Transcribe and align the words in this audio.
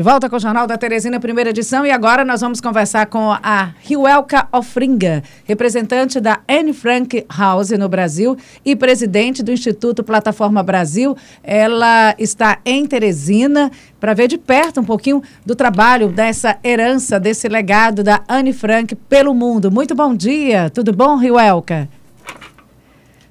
De 0.00 0.04
volta 0.04 0.30
com 0.30 0.36
o 0.36 0.40
Jornal 0.40 0.66
da 0.66 0.78
Teresina, 0.78 1.20
primeira 1.20 1.50
edição, 1.50 1.84
e 1.84 1.90
agora 1.90 2.24
nós 2.24 2.40
vamos 2.40 2.58
conversar 2.58 3.04
com 3.04 3.32
a 3.32 3.74
Riuelka 3.82 4.48
Ofringa, 4.50 5.22
representante 5.44 6.18
da 6.18 6.40
Anne 6.48 6.72
Frank 6.72 7.26
House 7.28 7.68
no 7.72 7.86
Brasil 7.86 8.34
e 8.64 8.74
presidente 8.74 9.42
do 9.42 9.52
Instituto 9.52 10.02
Plataforma 10.02 10.62
Brasil. 10.62 11.14
Ela 11.44 12.14
está 12.18 12.60
em 12.64 12.86
Teresina 12.86 13.70
para 14.00 14.14
ver 14.14 14.26
de 14.26 14.38
perto 14.38 14.80
um 14.80 14.84
pouquinho 14.84 15.22
do 15.44 15.54
trabalho, 15.54 16.08
dessa 16.08 16.56
herança, 16.64 17.20
desse 17.20 17.46
legado 17.46 18.02
da 18.02 18.22
Anne 18.26 18.54
Frank 18.54 18.94
pelo 18.94 19.34
mundo. 19.34 19.70
Muito 19.70 19.94
bom 19.94 20.14
dia, 20.14 20.70
tudo 20.70 20.94
bom, 20.94 21.16
Riuelka? 21.16 21.99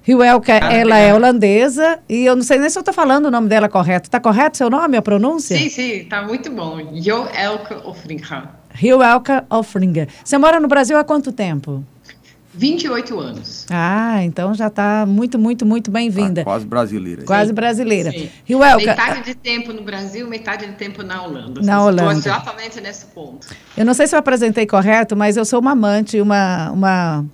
Riuelka, 0.02 0.54
ah, 0.54 0.74
ela 0.74 0.98
é 0.98 1.14
holandesa 1.14 2.00
e 2.08 2.26
eu 2.26 2.36
não 2.36 2.44
sei 2.44 2.58
nem 2.58 2.70
se 2.70 2.78
eu 2.78 2.82
estou 2.82 2.94
falando 2.94 3.26
o 3.26 3.32
nome 3.32 3.48
dela 3.48 3.68
correto. 3.68 4.08
Está 4.08 4.20
correto 4.20 4.58
seu 4.58 4.70
nome, 4.70 4.98
a 4.98 5.02
pronúncia? 5.02 5.58
Sim, 5.58 5.70
sim, 5.70 5.92
está 6.02 6.22
muito 6.22 6.50
bom. 6.52 6.78
Joelke 6.94 7.74
Offringa. 7.86 8.50
Riuelka 8.72 9.46
Offringa. 9.50 10.08
Você 10.24 10.38
mora 10.38 10.60
no 10.60 10.68
Brasil 10.68 10.98
há 10.98 11.04
quanto 11.04 11.32
tempo? 11.32 11.84
28 12.54 13.20
anos. 13.20 13.66
Ah, 13.70 14.24
então 14.24 14.54
já 14.54 14.68
está 14.68 15.06
muito, 15.06 15.38
muito, 15.38 15.66
muito 15.66 15.92
bem-vinda. 15.92 16.42
Ah, 16.42 16.46
quase 16.46 16.66
brasileira. 16.66 17.24
Quase 17.24 17.54
brasileira. 17.54 18.12
Sim. 18.12 18.30
Riuelka, 18.46 18.86
metade 18.86 19.24
de 19.24 19.36
tempo 19.36 19.72
no 19.72 19.84
Brasil, 19.84 20.28
metade 20.28 20.66
de 20.66 20.74
tempo 20.74 21.04
na 21.04 21.24
Holanda. 21.24 21.62
Na 21.62 21.84
Holanda. 21.84 22.14
Estou 22.14 22.34
exatamente 22.34 22.82
nesse 22.82 23.06
ponto. 23.08 23.48
Eu 23.78 23.86
não 23.86 23.94
sei 23.94 24.08
se 24.08 24.16
eu 24.16 24.20
apresentei 24.20 24.66
correto, 24.66 25.16
mas 25.16 25.38
eu 25.38 25.46
sou 25.46 25.60
uma 25.60 25.72
amante, 25.72 26.20
uma... 26.20 26.72
uma 26.72 27.26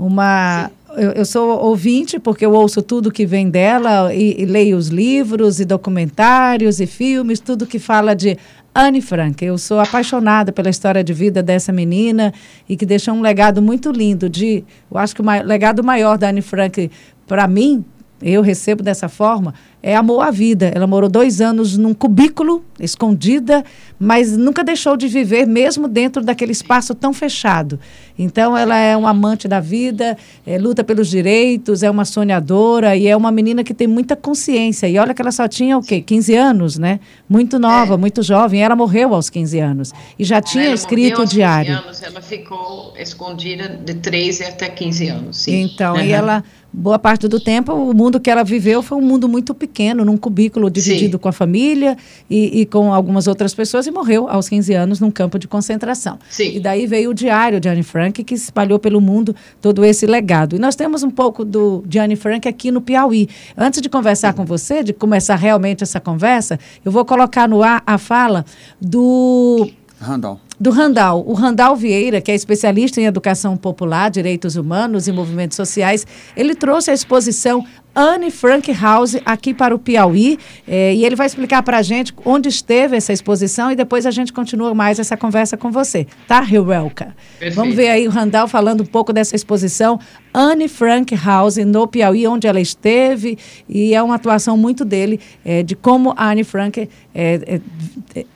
uma 0.00 0.70
eu, 0.96 1.12
eu, 1.12 1.24
sou 1.24 1.58
ouvinte 1.60 2.18
porque 2.18 2.44
eu 2.44 2.52
ouço 2.52 2.82
tudo 2.82 3.10
que 3.10 3.26
vem 3.26 3.48
dela 3.48 4.14
e, 4.14 4.42
e, 4.42 4.44
leio 4.44 4.76
os 4.76 4.88
livros 4.88 5.60
e 5.60 5.64
documentários 5.64 6.80
e 6.80 6.86
filmes, 6.86 7.40
tudo 7.40 7.66
que 7.66 7.78
fala 7.78 8.14
de 8.14 8.36
Anne 8.74 9.00
Frank. 9.00 9.44
Eu 9.44 9.58
sou 9.58 9.78
apaixonada 9.78 10.52
pela 10.52 10.70
história 10.70 11.02
de 11.02 11.12
vida 11.12 11.42
dessa 11.42 11.72
menina 11.72 12.32
e 12.68 12.76
que 12.76 12.86
deixou 12.86 13.14
um 13.14 13.20
legado 13.20 13.60
muito 13.60 13.90
lindo 13.90 14.28
de, 14.28 14.64
eu 14.90 14.98
acho 14.98 15.14
que 15.14 15.22
o 15.22 15.24
legado 15.44 15.82
maior 15.82 16.18
da 16.18 16.28
Anne 16.28 16.42
Frank 16.42 16.90
para 17.26 17.46
mim, 17.46 17.84
eu 18.20 18.42
recebo 18.42 18.82
dessa 18.82 19.08
forma, 19.08 19.54
é 19.82 19.96
amor 19.96 20.22
à 20.22 20.30
vida. 20.30 20.70
Ela 20.74 20.86
morou 20.86 21.08
dois 21.08 21.40
anos 21.40 21.76
num 21.76 21.94
cubículo, 21.94 22.62
escondida, 22.78 23.64
mas 23.98 24.36
nunca 24.36 24.62
deixou 24.62 24.96
de 24.96 25.08
viver, 25.08 25.46
mesmo 25.46 25.88
dentro 25.88 26.22
daquele 26.22 26.52
espaço 26.52 26.94
tão 26.94 27.12
fechado. 27.12 27.78
Então, 28.18 28.56
ela 28.56 28.76
é 28.76 28.96
uma 28.96 29.10
amante 29.10 29.48
da 29.48 29.60
vida, 29.60 30.16
é, 30.46 30.58
luta 30.58 30.84
pelos 30.84 31.08
direitos, 31.08 31.82
é 31.82 31.90
uma 31.90 32.04
sonhadora 32.04 32.94
e 32.96 33.06
é 33.06 33.16
uma 33.16 33.32
menina 33.32 33.64
que 33.64 33.72
tem 33.72 33.86
muita 33.86 34.14
consciência. 34.14 34.86
E 34.86 34.98
olha 34.98 35.14
que 35.14 35.22
ela 35.22 35.32
só 35.32 35.48
tinha 35.48 35.78
o 35.78 35.82
quê? 35.82 36.00
15 36.00 36.34
anos, 36.34 36.78
né? 36.78 37.00
Muito 37.28 37.58
nova, 37.58 37.94
é. 37.94 37.96
muito 37.96 38.22
jovem. 38.22 38.62
Ela 38.62 38.76
morreu 38.76 39.14
aos 39.14 39.30
15 39.30 39.58
anos 39.58 39.92
e 40.18 40.24
já 40.24 40.40
tinha 40.40 40.66
ela 40.66 40.74
escrito 40.74 41.22
o 41.22 41.26
diário. 41.26 41.78
Anos, 41.78 42.02
ela 42.02 42.20
ficou 42.20 42.92
escondida 42.98 43.68
de 43.68 43.94
13 43.94 44.44
até 44.44 44.68
15 44.68 45.08
anos, 45.08 45.36
sim. 45.38 45.62
Então, 45.62 45.94
uhum. 45.94 46.02
e 46.02 46.12
ela 46.12 46.44
boa 46.72 46.98
parte 46.98 47.26
do 47.26 47.40
tempo, 47.40 47.72
o 47.72 47.92
mundo 47.92 48.20
que 48.20 48.30
ela 48.30 48.44
viveu 48.44 48.82
foi 48.82 48.96
um 48.98 49.00
mundo 49.00 49.28
muito 49.28 49.52
pequeno, 49.54 49.69
num 50.04 50.16
cubículo 50.16 50.70
dividido 50.70 51.16
Sim. 51.16 51.22
com 51.22 51.28
a 51.28 51.32
família 51.32 51.96
e, 52.28 52.60
e, 52.60 52.66
com 52.66 52.92
algumas 52.92 53.26
outras 53.26 53.54
pessoas, 53.54 53.86
e 53.86 53.90
morreu 53.90 54.28
aos 54.28 54.48
15 54.48 54.74
anos 54.74 55.00
num 55.00 55.10
campo 55.10 55.38
de 55.38 55.48
concentração. 55.48 56.18
Sim. 56.28 56.56
E 56.56 56.60
daí 56.60 56.86
veio 56.86 57.10
o 57.10 57.14
diário 57.14 57.60
de 57.60 57.68
Anne 57.68 57.82
Frank, 57.82 58.22
que 58.22 58.34
espalhou 58.34 58.78
pelo 58.78 59.00
mundo 59.00 59.34
todo 59.60 59.84
esse 59.84 60.06
legado. 60.06 60.56
E 60.56 60.58
nós 60.58 60.76
temos 60.76 61.02
um 61.02 61.10
pouco 61.10 61.44
do, 61.44 61.82
de 61.86 61.98
Anne 61.98 62.16
Frank 62.16 62.46
aqui 62.48 62.70
no 62.70 62.80
Piauí. 62.80 63.28
Antes 63.56 63.80
de 63.80 63.88
conversar 63.88 64.34
com 64.34 64.44
você, 64.44 64.82
de 64.82 64.92
começar 64.92 65.36
realmente 65.36 65.82
essa 65.82 66.00
conversa, 66.00 66.58
eu 66.84 66.92
vou 66.92 67.04
colocar 67.04 67.48
no 67.48 67.62
ar 67.62 67.82
a 67.86 67.98
fala 67.98 68.44
do 68.80 69.70
Randall. 70.00 70.40
Do 70.58 70.70
Randall. 70.70 71.24
O 71.26 71.34
Randall 71.34 71.76
Vieira, 71.76 72.22
que 72.22 72.30
é 72.30 72.34
especialista 72.34 73.00
em 73.00 73.04
educação 73.04 73.54
popular, 73.54 74.10
direitos 74.10 74.56
humanos 74.56 75.06
e 75.06 75.12
movimentos 75.12 75.56
sociais, 75.56 76.06
ele 76.34 76.54
trouxe 76.54 76.90
a 76.90 76.94
exposição 76.94 77.64
Anne 77.94 78.30
Frank 78.30 78.72
House 78.72 79.16
aqui 79.24 79.52
para 79.52 79.74
o 79.74 79.78
Piauí. 79.78 80.38
Eh, 80.66 80.94
e 80.94 81.04
ele 81.04 81.16
vai 81.16 81.26
explicar 81.26 81.62
para 81.62 81.78
a 81.78 81.82
gente 81.82 82.12
onde 82.24 82.48
esteve 82.48 82.96
essa 82.96 83.12
exposição 83.12 83.70
e 83.70 83.76
depois 83.76 84.06
a 84.06 84.10
gente 84.10 84.32
continua 84.32 84.74
mais 84.74 84.98
essa 84.98 85.16
conversa 85.16 85.56
com 85.56 85.70
você. 85.70 86.06
Tá, 86.26 86.40
Riuelka? 86.40 87.14
Vamos 87.54 87.74
ver 87.74 87.88
aí 87.88 88.06
o 88.06 88.10
Randall 88.10 88.48
falando 88.48 88.82
um 88.82 88.86
pouco 88.86 89.12
dessa 89.12 89.34
exposição 89.34 89.98
Anne 90.32 90.68
Frank 90.68 91.14
House 91.14 91.56
no 91.56 91.86
Piauí, 91.86 92.26
onde 92.26 92.46
ela 92.46 92.60
esteve. 92.60 93.38
E 93.68 93.94
é 93.94 94.02
uma 94.02 94.14
atuação 94.14 94.56
muito 94.56 94.84
dele 94.84 95.20
eh, 95.44 95.62
de 95.62 95.74
como 95.74 96.14
a 96.16 96.30
Anne 96.30 96.44
Frank 96.44 96.88
eh, 97.14 97.60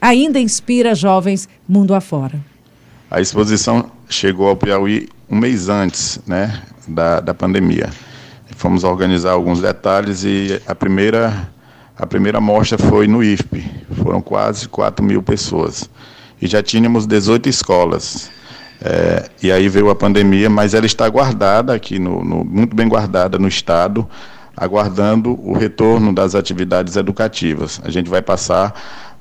ainda 0.01 0.39
inspira 0.41 0.95
jovens 0.95 1.49
mundo 1.69 1.95
afora. 1.95 2.39
A 3.11 3.21
exposição 3.21 3.91
chegou 4.09 4.49
ao 4.49 4.57
Piauí 4.57 5.09
um 5.31 5.37
mês 5.37 5.69
antes 5.69 6.19
né, 6.27 6.63
da, 6.89 7.21
da 7.21 7.35
pandemia. 7.35 7.91
Fomos 8.65 8.83
organizar 8.83 9.33
alguns 9.33 9.61
detalhes 9.61 10.25
e 10.25 10.59
a 10.67 10.75
primeira, 10.75 11.51
a 11.99 12.07
primeira 12.07 12.41
mostra 12.41 12.79
foi 12.79 13.07
no 13.07 13.23
IFP. 13.23 13.63
Foram 14.03 14.23
quase 14.23 14.67
4 14.71 15.05
mil 15.05 15.23
pessoas. 15.23 15.91
E 16.41 16.47
já 16.47 16.63
tínhamos 16.63 17.07
18 17.07 17.47
escolas. 17.47 18.31
É, 18.81 19.29
e 19.43 19.53
aí 19.53 19.69
veio 19.69 19.91
a 19.91 19.95
pandemia, 19.95 20.49
mas 20.49 20.73
ela 20.73 20.87
está 20.87 21.07
guardada 21.11 21.75
aqui, 21.75 21.99
no, 21.99 22.25
no, 22.25 22.43
muito 22.43 22.75
bem 22.75 22.89
guardada 22.89 23.39
no 23.39 23.49
Estado, 23.49 24.09
aguardando 24.57 25.39
o 25.47 25.53
retorno 25.53 26.11
das 26.11 26.35
atividades 26.35 26.97
educativas. 26.97 27.83
A 27.85 27.91
gente 27.91 28.09
vai 28.09 28.23
passar 28.23 28.73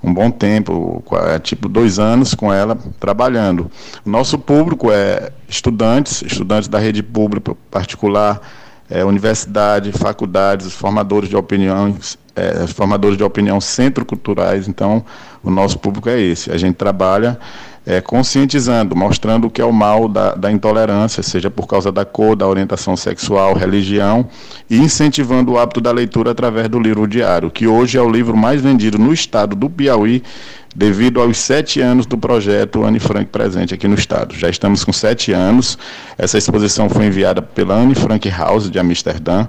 um 0.02 0.14
bom 0.14 0.32
tempo, 0.32 1.04
tipo 1.42 1.68
dois 1.68 2.00
anos 2.00 2.34
com 2.34 2.52
ela 2.52 2.78
trabalhando. 2.98 3.70
Nosso 4.06 4.40
público 4.40 4.90
é 4.90 5.34
estudantes, 5.50 6.22
estudantes 6.22 6.70
da 6.70 6.80
rede 6.80 7.04
pública 7.04 7.54
particular, 7.70 8.40
é, 8.90 9.04
universidade, 9.04 9.92
faculdades, 9.92 10.74
formadores 10.74 11.30
de 11.30 11.36
opinião, 11.36 11.96
é, 12.36 12.68
formadores 12.68 13.18
de 13.18 13.24
opinião 13.24 13.60
centro-culturais. 13.60 14.68
Então, 14.68 15.04
o 15.44 15.50
nosso 15.50 15.80
público 15.80 16.10
é 16.10 16.20
esse. 16.20 16.52
A 16.52 16.58
gente 16.58 16.76
trabalha 16.76 17.40
é, 17.86 18.00
conscientizando, 18.00 18.96
mostrando 18.96 19.48
o 19.48 19.50
que 19.50 19.62
é 19.62 19.66
o 19.66 19.74
mal 19.74 20.08
da, 20.08 20.36
da, 20.36 20.52
intolerância, 20.52 21.22
seja 21.22 21.50
por 21.50 21.68
causa 21.68 21.92
da 21.92 22.06
cor, 22.06 22.36
da 22.36 22.48
orientação 22.48 22.96
sexual, 22.96 23.54
religião, 23.54 24.28
e 24.70 24.78
incentivando 24.78 25.52
o 25.52 25.60
hábito 25.60 25.82
da 25.82 25.92
leitura 25.92 26.32
através 26.32 26.70
do 26.70 26.80
livro 26.80 27.08
diário, 27.08 27.52
que 27.52 27.68
hoje 27.68 27.98
é 27.98 28.02
o 28.02 28.10
livro 28.10 28.38
mais 28.38 28.62
vendido 28.62 28.98
no 28.98 29.14
estado 29.14 29.56
do 29.56 29.70
Piauí 29.70 30.24
devido 30.76 31.22
aos 31.22 31.38
sete 31.38 31.80
anos 31.80 32.06
do 32.06 32.18
projeto 32.18 32.84
Anne 32.84 33.00
Frank 33.00 33.26
presente 33.26 33.74
aqui 33.74 33.88
no 33.88 33.96
estado. 33.96 34.36
Já 34.36 34.50
estamos 34.50 34.84
com 34.84 34.92
sete 34.92 35.32
anos. 35.32 35.78
Essa 36.18 36.38
exposição 36.38 36.90
foi 36.90 37.06
enviada 37.06 37.42
pela 37.42 37.76
Anne 37.76 37.96
Frank 37.96 38.28
House 38.30 38.70
de 38.70 38.80
Amsterdã. 38.80 39.48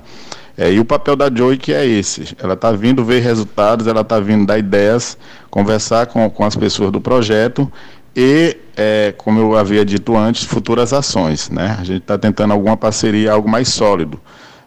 É, 0.57 0.73
e 0.73 0.79
o 0.79 0.85
papel 0.85 1.17
da 1.17 1.29
Joy 1.35 1.57
que 1.57 1.73
é 1.73 1.85
esse. 1.85 2.37
Ela 2.39 2.55
está 2.55 2.71
vindo 2.71 3.05
ver 3.05 3.21
resultados, 3.21 3.87
ela 3.87 4.03
está 4.03 4.21
vindo 4.21 4.47
dar 4.47 4.59
ideias, 4.59 5.19
conversar 5.51 6.07
com, 6.07 6.29
com 6.31 6.45
as 6.45 6.55
pessoas 6.55 6.93
do 6.93 7.01
projeto 7.01 7.71
e, 8.15 8.57
é, 8.77 9.13
como 9.17 9.41
eu 9.41 9.57
havia 9.57 9.85
dito 9.85 10.17
antes, 10.17 10.45
futuras 10.45 10.93
ações. 10.93 11.51
Né? 11.51 11.77
A 11.79 11.85
gente 11.85 12.03
está 12.03 12.17
tentando 12.17 12.53
alguma 12.53 12.77
parceria, 12.77 13.33
algo 13.33 13.49
mais 13.49 13.69
sólido 13.69 14.21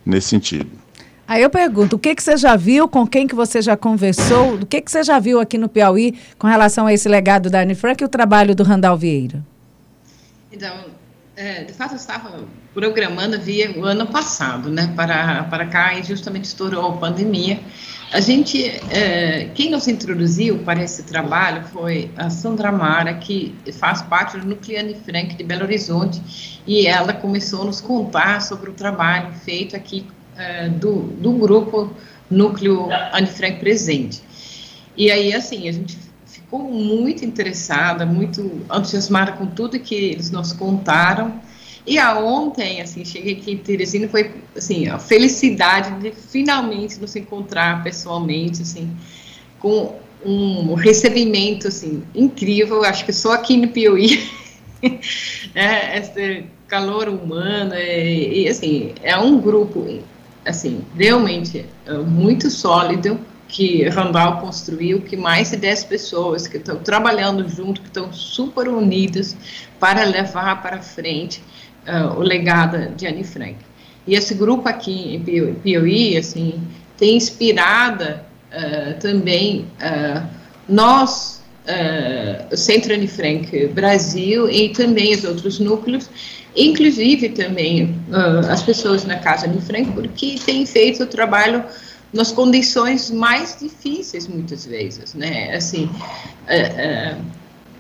nesse 0.06 0.28
sentido. 0.28 0.70
Aí 1.28 1.42
eu 1.42 1.50
pergunto, 1.50 1.98
o 1.98 2.00
que, 2.00 2.16
que 2.16 2.24
você 2.24 2.38
já 2.38 2.56
viu, 2.56 2.88
com 2.88 3.06
quem 3.06 3.28
que 3.28 3.36
você 3.36 3.62
já 3.62 3.76
conversou, 3.76 4.54
o 4.56 4.66
que, 4.66 4.80
que 4.80 4.90
você 4.90 5.04
já 5.04 5.20
viu 5.20 5.42
aqui 5.42 5.58
no 5.58 5.68
Piauí 5.68 6.18
com 6.40 6.48
relação 6.48 6.88
a 6.88 6.94
esse 6.94 7.10
legado 7.10 7.50
da 7.50 7.62
Anne 7.62 7.76
Frank 7.76 8.02
e 8.02 8.06
o 8.06 8.08
trabalho 8.08 8.56
do 8.56 8.64
Randall 8.64 8.96
Vieira? 8.96 9.44
Então, 10.50 10.74
é, 11.36 11.66
de 11.66 11.74
fato, 11.74 11.92
eu 11.92 11.98
estava 11.98 12.46
programando 12.74 13.38
via 13.42 13.78
o 13.78 13.84
ano 13.84 14.08
passado, 14.08 14.70
né, 14.70 14.94
para, 14.96 15.44
para 15.44 15.66
cá, 15.66 16.00
e 16.00 16.04
justamente 16.04 16.46
estourou 16.46 16.94
a 16.94 16.94
pandemia. 16.94 17.60
A 18.14 18.22
gente, 18.22 18.66
é, 18.90 19.50
quem 19.54 19.70
nos 19.70 19.86
introduziu 19.90 20.60
para 20.60 20.82
esse 20.82 21.04
trabalho 21.04 21.62
foi 21.74 22.10
a 22.16 22.30
Sandra 22.30 22.72
Mara, 22.72 23.14
que 23.16 23.54
faz 23.74 24.02
parte 24.02 24.38
do 24.38 24.48
Núcleo 24.48 24.80
Anne 24.80 24.96
Frank 24.96 25.36
de 25.36 25.44
Belo 25.44 25.64
Horizonte, 25.64 26.22
e 26.66 26.88
ela 26.88 27.12
começou 27.12 27.64
a 27.64 27.66
nos 27.66 27.82
contar 27.82 28.42
sobre 28.42 28.70
o 28.70 28.74
trabalho 28.74 29.34
feito 29.44 29.76
aqui 29.76 30.08
é, 30.38 30.70
do, 30.70 31.02
do 31.02 31.32
grupo 31.34 31.92
Núcleo 32.30 32.90
Anne 33.14 33.28
Frank 33.28 33.60
Presente. 33.60 34.22
E 34.96 35.12
aí, 35.12 35.34
assim, 35.34 35.68
a 35.70 35.72
gente 35.72 35.98
ficou 36.26 36.60
muito 36.60 37.26
interessada, 37.26 38.06
muito 38.06 38.66
entusiasmada 38.74 39.34
com 39.34 39.46
tudo 39.46 39.80
que 39.80 39.96
eles 39.96 40.32
nos 40.32 40.54
contaram. 40.54 41.42
E 41.86 41.98
a 41.98 42.20
ontem, 42.20 42.82
assim, 42.82 43.06
cheguei 43.06 43.34
aqui 43.34 43.52
em 43.52 43.58
Teresina, 43.58 44.08
foi, 44.10 44.34
assim, 44.56 44.88
a 44.88 45.00
felicidade 45.00 46.02
de 46.02 46.12
finalmente 46.12 47.00
nos 47.00 47.16
encontrar 47.16 47.84
pessoalmente, 47.84 48.62
assim, 48.62 48.90
com 49.60 49.96
um 50.26 50.74
recebimento, 50.74 51.68
assim, 51.68 52.04
incrível, 52.14 52.84
acho 52.84 53.06
que 53.06 53.14
só 53.14 53.34
aqui 53.34 53.56
no 53.56 53.70
Piauí, 53.70 54.30
né, 55.56 55.98
esse 55.98 56.46
calor 56.68 57.08
humano, 57.08 57.74
e, 57.76 58.44
e, 58.44 58.48
assim, 58.50 58.94
é 59.02 59.18
um 59.18 59.40
grupo 59.40 59.88
assim, 60.48 60.84
realmente 60.98 61.66
é 61.86 61.94
muito 61.98 62.50
sólido, 62.50 63.20
que 63.48 63.88
Randall 63.88 64.42
construiu, 64.42 65.02
que 65.02 65.16
mais 65.16 65.52
de 65.52 65.58
10 65.58 65.86
pessoas 65.86 66.48
que 66.48 66.58
estão 66.58 66.78
trabalhando 66.78 67.48
junto, 67.48 67.82
que 67.82 67.88
estão 67.88 68.12
super 68.12 68.68
unidas 68.68 69.38
para 69.80 70.04
levar 70.04 70.62
para 70.62 70.82
frente 70.82 71.42
uh, 71.88 72.20
o 72.20 72.22
legado 72.22 72.94
de 72.96 73.08
Anne 73.08 73.24
Frank. 73.24 73.56
E 74.06 74.16
esse 74.16 74.34
grupo 74.34 74.68
aqui 74.68 75.16
em 75.16 75.54
Piauí, 75.56 76.18
assim, 76.18 76.62
tem 76.98 77.16
inspirado 77.16 78.04
uh, 78.04 79.00
também 79.00 79.66
uh, 79.82 80.28
nós, 80.68 81.37
o 82.52 82.58
Centro 82.58 82.94
Anne 82.94 83.08
Frank 83.08 83.68
Brasil 83.68 84.50
e 84.50 84.70
também 84.70 85.14
os 85.14 85.24
outros 85.24 85.60
núcleos, 85.60 86.10
inclusive 86.56 87.30
também 87.30 87.96
as 88.50 88.64
pessoas 88.64 89.04
na 89.06 89.18
Casa 89.18 89.48
Anne 89.48 89.62
Frank, 89.62 89.92
porque 89.92 90.38
têm 90.46 90.66
feito 90.66 91.04
o 91.04 91.08
trabalho 91.08 91.64
nas 92.14 92.32
condições 92.32 93.12
mais 93.12 93.58
difíceis 93.60 94.28
muitas 94.28 94.66
vezes, 94.66 95.14
né? 95.14 95.54
Assim, 95.56 95.90
é, 96.48 97.16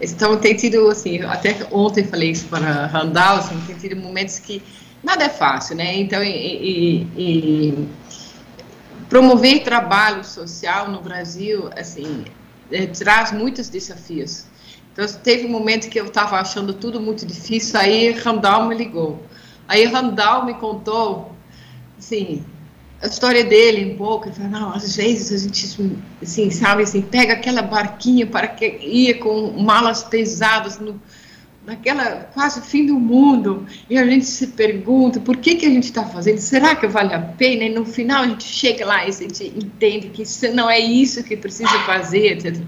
então 0.02 0.38
tem 0.38 0.56
tido 0.56 0.90
assim, 0.90 1.22
até 1.22 1.56
ontem 1.72 2.04
falei 2.04 2.32
isso 2.32 2.46
para 2.48 2.88
Randall, 2.88 3.38
assim, 3.38 3.60
tem 3.66 3.76
tido 3.76 3.96
momentos 3.96 4.38
que 4.40 4.62
nada 5.04 5.24
é 5.24 5.30
fácil, 5.30 5.76
né? 5.76 5.96
Então, 5.96 6.22
e, 6.24 6.30
e, 6.30 7.08
e 7.18 7.88
promover 9.10 9.64
trabalho 9.64 10.24
social 10.24 10.92
no 10.92 11.02
Brasil, 11.02 11.70
assim, 11.76 12.26
é, 12.72 12.86
traz 12.88 13.32
muitos 13.32 13.70
desafios. 13.70 14.46
Então, 14.94 15.06
teve 15.24 15.46
um 15.46 15.50
momento 15.50 15.90
que 15.90 16.00
eu 16.00 16.06
estava 16.06 16.40
achando 16.40 16.74
tudo 16.74 17.00
muito 17.00 17.26
difícil, 17.26 17.80
aí 17.80 18.12
Randall 18.12 18.68
me 18.68 18.76
ligou. 18.76 19.22
Aí 19.68 19.86
Randall 19.86 20.46
me 20.46 20.56
contou, 20.56 21.32
assim, 21.98 22.44
a 23.02 23.06
história 23.06 23.44
dele 23.44 23.94
um 23.94 23.98
pouco, 23.98 24.28
ele 24.28 24.36
fala, 24.36 24.50
não, 24.50 24.74
às 24.74 24.96
vezes 24.96 25.32
a 25.32 25.46
gente, 25.46 26.00
assim, 26.22 26.50
sabe, 26.50 26.84
assim, 26.84 27.02
pega 27.02 27.34
aquela 27.34 27.62
barquinha 27.62 28.26
para 28.26 28.48
que 28.48 28.66
ia 28.82 29.20
com 29.20 29.52
malas 29.62 30.04
pesadas 30.04 30.80
no, 30.80 31.00
naquela 31.68 32.30
quase 32.34 32.62
fim 32.62 32.86
do 32.86 32.98
mundo, 32.98 33.68
e 33.90 33.98
a 33.98 34.06
gente 34.06 34.26
se 34.26 34.48
pergunta, 34.48 35.20
por 35.20 35.36
que 35.36 35.56
que 35.56 35.66
a 35.66 35.70
gente 35.70 35.84
está 35.84 36.06
fazendo? 36.06 36.38
Será 36.38 36.74
que 36.78 36.88
vale 36.88 37.14
a 37.14 37.20
pena? 37.20 37.66
E 37.66 37.70
no 37.70 37.86
final 37.86 38.24
a 38.24 38.28
gente 38.28 38.46
chega 38.46 38.86
lá 38.86 39.06
e 39.06 39.10
a 39.10 39.12
gente 39.12 39.44
entende 39.44 40.08
que 40.08 40.22
isso 40.22 40.50
não 40.54 40.70
é 40.70 40.80
isso 40.80 41.22
que 41.26 41.36
precisa 41.36 41.78
fazer, 41.80 42.38
etc. 42.38 42.64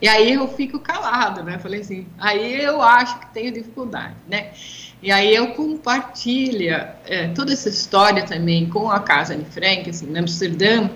E 0.00 0.06
aí 0.06 0.32
eu 0.32 0.46
fico 0.46 0.78
calado, 0.78 1.42
né? 1.42 1.58
Falei 1.58 1.80
assim, 1.80 2.06
aí 2.16 2.62
eu 2.62 2.80
acho 2.80 3.18
que 3.18 3.26
tenho 3.34 3.52
dificuldade, 3.52 4.14
né? 4.30 4.52
E 5.02 5.10
aí 5.10 5.34
eu 5.34 5.48
compartilho 5.48 6.70
é, 7.06 7.28
toda 7.34 7.52
essa 7.52 7.68
história 7.68 8.24
também 8.24 8.68
com 8.68 8.88
a 8.88 9.00
Casa 9.00 9.34
Anne 9.34 9.46
Frank, 9.50 9.90
assim, 9.90 10.08
em 10.08 10.16
Amsterdã, 10.16 10.88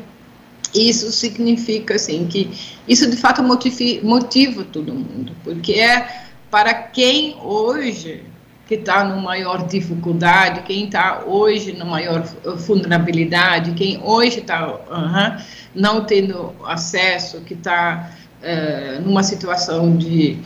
isso 0.72 1.10
significa, 1.10 1.96
assim, 1.96 2.26
que 2.26 2.50
isso 2.86 3.10
de 3.10 3.16
fato 3.16 3.42
motiva, 3.42 4.06
motiva 4.06 4.64
todo 4.64 4.94
mundo, 4.94 5.32
porque 5.44 5.72
é 5.72 6.30
para 6.52 6.74
quem 6.74 7.34
hoje 7.42 8.22
que 8.68 8.74
está 8.74 9.02
no 9.04 9.22
maior 9.22 9.66
dificuldade, 9.66 10.60
quem 10.62 10.84
está 10.84 11.22
hoje 11.26 11.72
na 11.72 11.86
maior 11.86 12.22
vulnerabilidade, 12.58 13.72
quem 13.72 13.98
hoje 14.04 14.40
está 14.40 14.78
não 15.74 16.04
tendo 16.04 16.54
acesso, 16.66 17.40
que 17.40 17.54
está 17.54 18.12
uh, 18.42 19.00
numa 19.00 19.22
situação 19.22 19.96
de, 19.96 20.38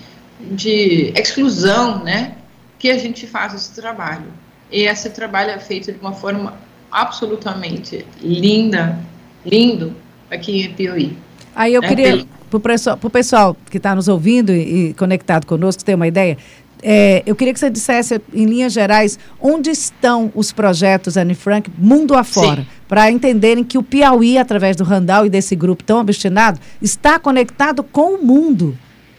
de 0.53 1.13
exclusão, 1.17 2.05
né? 2.05 2.37
que 2.79 2.89
a 2.89 2.99
gente 2.99 3.27
faz 3.27 3.53
esse 3.53 3.75
trabalho. 3.75 4.27
E 4.71 4.83
esse 4.83 5.11
trabalho 5.11 5.51
é 5.51 5.59
feito 5.59 5.91
de 5.91 5.99
uma 5.99 6.13
forma 6.13 6.55
absolutamente 6.89 8.07
linda, 8.21 8.97
lindo, 9.45 9.93
aqui 10.31 10.63
em 10.63 10.73
Piauí. 10.73 11.19
Aí 11.53 11.75
eu 11.75 11.83
é, 11.83 11.89
queria, 11.89 12.27
para 12.51 12.57
o 12.57 12.61
pessoal, 12.61 12.97
pessoal, 12.97 13.57
que 13.71 13.77
está 13.77 13.95
nos 13.95 14.09
ouvindo 14.09 14.53
e, 14.53 14.91
e, 14.91 14.95
conectado 14.95 15.47
conosco, 15.47 15.85
ter 15.85 15.95
uma 15.95 16.07
ideia, 16.07 16.37
é, 16.83 17.23
eu 17.27 17.35
queria 17.35 17.53
que 17.53 17.59
você 17.59 17.71
dissesse, 17.71 18.21
em 18.33 18.45
linhas 18.45 18.73
gerais, 18.73 19.19
onde 19.41 19.71
estão 19.71 20.31
os 20.35 20.53
projetos 20.53 21.17
Anne 21.17 21.35
Frank, 21.35 21.71
mundo 21.77 22.15
afora, 22.15 22.67
para 22.87 23.11
entenderem 23.11 23.65
que 23.65 23.79
o 23.79 23.83
Piauí, 23.83 24.39
através 24.39 24.77
do 24.77 24.85
Randall 24.85 25.27
e 25.27 25.31
desse 25.31 25.57
grupo 25.57 25.83
tão 25.83 25.99
obstinado, 25.99 26.61
está 26.81 27.19
conectado 27.19 27.83
com 27.83 28.15
o 28.15 28.25
mundo. 28.25 28.77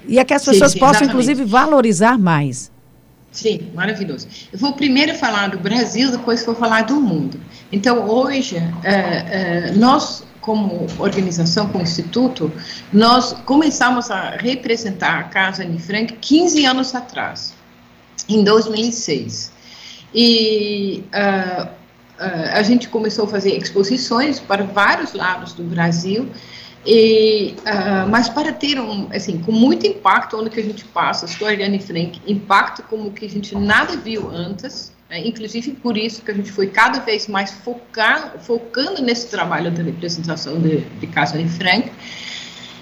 E 0.07 0.19
é 0.19 0.23
que 0.23 0.33
as 0.33 0.45
pessoas 0.45 0.71
sim, 0.71 0.79
possam, 0.79 1.05
inclusive, 1.05 1.43
valorizar 1.43 2.17
mais. 2.17 2.71
Sim, 3.31 3.69
maravilhoso. 3.75 4.27
Eu 4.51 4.57
vou 4.57 4.73
primeiro 4.73 5.13
falar 5.13 5.49
do 5.49 5.59
Brasil, 5.59 6.09
depois 6.11 6.45
vou 6.45 6.55
falar 6.55 6.83
do 6.83 6.95
mundo. 6.95 7.39
Então, 7.71 8.07
hoje, 8.07 8.55
é, 8.55 9.69
é, 9.69 9.71
nós, 9.75 10.23
como 10.47 10.87
organização, 10.97 11.67
como 11.67 11.83
instituto, 11.83 12.49
nós 12.93 13.33
começamos 13.45 14.09
a 14.09 14.29
representar 14.29 15.19
a 15.19 15.23
Casa 15.25 15.63
Anne 15.63 15.77
Frank 15.77 16.13
15 16.21 16.65
anos 16.65 16.95
atrás, 16.95 17.53
em 18.29 18.45
2006. 18.45 19.51
E 20.15 21.03
uh, 21.07 21.65
uh, 21.65 21.69
a 22.53 22.63
gente 22.63 22.87
começou 22.87 23.25
a 23.25 23.27
fazer 23.27 23.57
exposições 23.57 24.39
para 24.39 24.63
vários 24.63 25.11
lados 25.11 25.51
do 25.51 25.63
Brasil, 25.63 26.29
e, 26.85 27.53
uh, 27.59 28.09
mas 28.09 28.29
para 28.29 28.53
ter 28.53 28.79
um, 28.79 29.09
assim, 29.11 29.39
com 29.39 29.51
muito 29.51 29.85
impacto 29.85 30.37
onde 30.37 30.49
que 30.49 30.61
a 30.61 30.63
gente 30.63 30.85
passa, 30.85 31.25
a 31.25 31.29
história 31.29 31.57
de 31.57 31.63
Anne 31.63 31.79
Frank, 31.79 32.21
impacto 32.25 32.83
como 32.83 33.11
que 33.11 33.25
a 33.25 33.29
gente 33.29 33.53
nada 33.53 33.97
viu 33.97 34.29
antes, 34.31 34.93
né, 35.09 35.25
inclusive 35.25 35.71
por 35.71 35.97
isso 35.97 36.21
que 36.21 36.31
a 36.31 36.33
gente 36.33 36.51
foi 36.51 36.67
cada 36.67 36.99
vez 36.99 37.27
mais 37.27 37.51
focar, 37.51 38.35
focando 38.39 39.01
nesse 39.01 39.27
trabalho 39.27 39.71
de 39.71 39.81
representação 39.81 40.59
de, 40.59 40.81
de 40.81 41.07
Casa 41.07 41.35
Anne 41.35 41.49
Frank, 41.49 41.91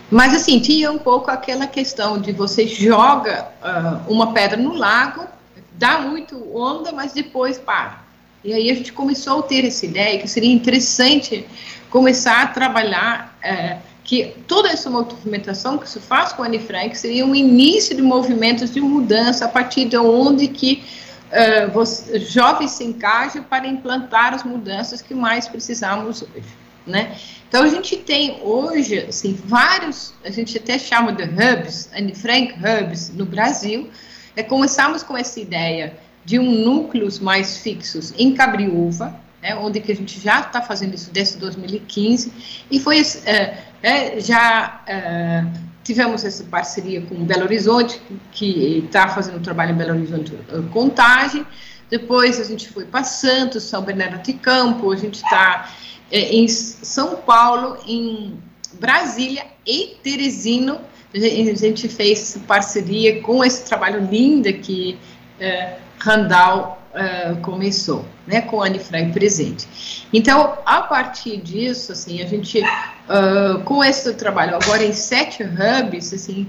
mas 0.09 0.33
assim, 0.33 0.59
tinha 0.59 0.91
um 0.91 0.99
pouco 0.99 1.31
aquela 1.31 1.65
questão 1.65 2.19
de 2.19 2.31
você 2.31 2.67
joga 2.67 3.47
uh, 3.61 4.11
uma 4.11 4.33
pedra 4.33 4.57
no 4.57 4.73
lago, 4.73 5.25
dá 5.73 5.99
muito 5.99 6.55
onda, 6.55 6.91
mas 6.91 7.11
depois 7.11 7.57
para. 7.57 8.03
E 8.43 8.53
aí 8.53 8.69
a 8.69 8.75
gente 8.75 8.93
começou 8.93 9.39
a 9.39 9.43
ter 9.43 9.65
essa 9.65 9.85
ideia 9.85 10.19
que 10.19 10.27
seria 10.27 10.53
interessante 10.53 11.47
começar 11.89 12.43
a 12.43 12.47
trabalhar 12.47 13.35
é, 13.41 13.77
que 14.03 14.35
toda 14.47 14.69
essa 14.69 14.87
movimentação 14.89 15.79
que 15.79 15.89
se 15.89 15.99
faz 15.99 16.31
com 16.31 16.43
a 16.43 16.45
Anne 16.45 16.59
Frank 16.59 16.95
seria 16.95 17.25
um 17.25 17.33
início 17.33 17.95
de 17.95 18.03
movimentos 18.03 18.71
de 18.71 18.79
mudança 18.79 19.45
a 19.45 19.47
partir 19.47 19.85
de 19.85 19.97
onde 19.97 20.47
que 20.47 20.83
uh, 21.31 21.71
você, 21.71 22.19
jovens 22.19 22.71
se 22.71 22.83
encaixam 22.83 23.43
para 23.43 23.67
implantar 23.67 24.33
as 24.33 24.43
mudanças 24.43 25.01
que 25.01 25.13
mais 25.13 25.47
precisamos 25.47 26.21
hoje, 26.21 26.45
né? 26.85 27.17
Então 27.47 27.63
a 27.63 27.67
gente 27.67 27.97
tem 27.97 28.39
hoje 28.41 28.99
assim 28.99 29.33
vários, 29.45 30.13
a 30.23 30.29
gente 30.29 30.57
até 30.57 30.77
chama 30.77 31.13
de 31.13 31.23
hubs, 31.23 31.89
Anne 31.95 32.13
Frank 32.13 32.53
hubs 32.53 33.09
no 33.09 33.25
Brasil. 33.25 33.89
É, 34.35 34.43
começamos 34.43 35.03
com 35.03 35.15
essa 35.15 35.39
ideia 35.39 35.97
de 36.25 36.39
um 36.39 36.51
núcleos 36.51 37.19
mais 37.19 37.57
fixos 37.57 38.13
em 38.17 38.33
Cabriúva, 38.33 39.17
né, 39.41 39.55
onde 39.55 39.79
que 39.79 39.91
a 39.91 39.95
gente 39.95 40.19
já 40.19 40.41
está 40.41 40.61
fazendo 40.61 40.95
isso 40.95 41.11
desde 41.11 41.37
2015, 41.37 42.33
e 42.69 42.79
foi, 42.79 42.99
é, 43.25 43.57
é, 43.81 44.19
já 44.19 44.81
é, 44.87 45.45
tivemos 45.85 46.25
essa 46.25 46.43
parceria 46.43 46.99
com 47.01 47.23
Belo 47.23 47.43
Horizonte, 47.43 48.01
que 48.31 48.83
está 48.83 49.07
fazendo 49.07 49.39
trabalho 49.39 49.71
em 49.71 49.75
Belo 49.75 49.91
Horizonte 49.91 50.33
é, 50.33 50.73
Contagem, 50.73 51.45
depois 51.89 52.39
a 52.39 52.43
gente 52.43 52.67
foi 52.67 52.85
para 52.85 53.03
Santos, 53.03 53.63
São 53.63 53.83
Bernardo 53.83 54.21
de 54.23 54.33
Campo, 54.33 54.91
a 54.91 54.95
gente 54.95 55.23
está 55.23 55.69
é, 56.11 56.35
em 56.35 56.47
São 56.47 57.17
Paulo, 57.17 57.77
em 57.87 58.35
Brasília 58.79 59.45
e 59.65 59.95
Teresino, 60.01 60.81
a 61.13 61.53
gente 61.55 61.87
fez 61.87 62.37
parceria 62.47 63.21
com 63.21 63.45
esse 63.45 63.63
trabalho 63.63 64.05
lindo 64.09 64.51
que 64.53 64.97
é, 65.39 65.77
Randall 65.99 66.74
uh, 66.95 67.35
começou, 67.41 68.05
né, 68.25 68.41
com 68.41 68.63
Anne 68.63 68.79
Frank 68.79 69.11
presente. 69.11 70.07
Então, 70.11 70.57
a 70.65 70.81
partir 70.81 71.37
disso, 71.37 71.91
assim, 71.91 72.21
a 72.21 72.25
gente, 72.25 72.61
uh, 72.61 73.61
com 73.65 73.83
esse 73.83 74.13
trabalho 74.13 74.55
agora 74.55 74.83
em 74.83 74.93
sete 74.93 75.43
hubs, 75.43 76.13
assim, 76.13 76.47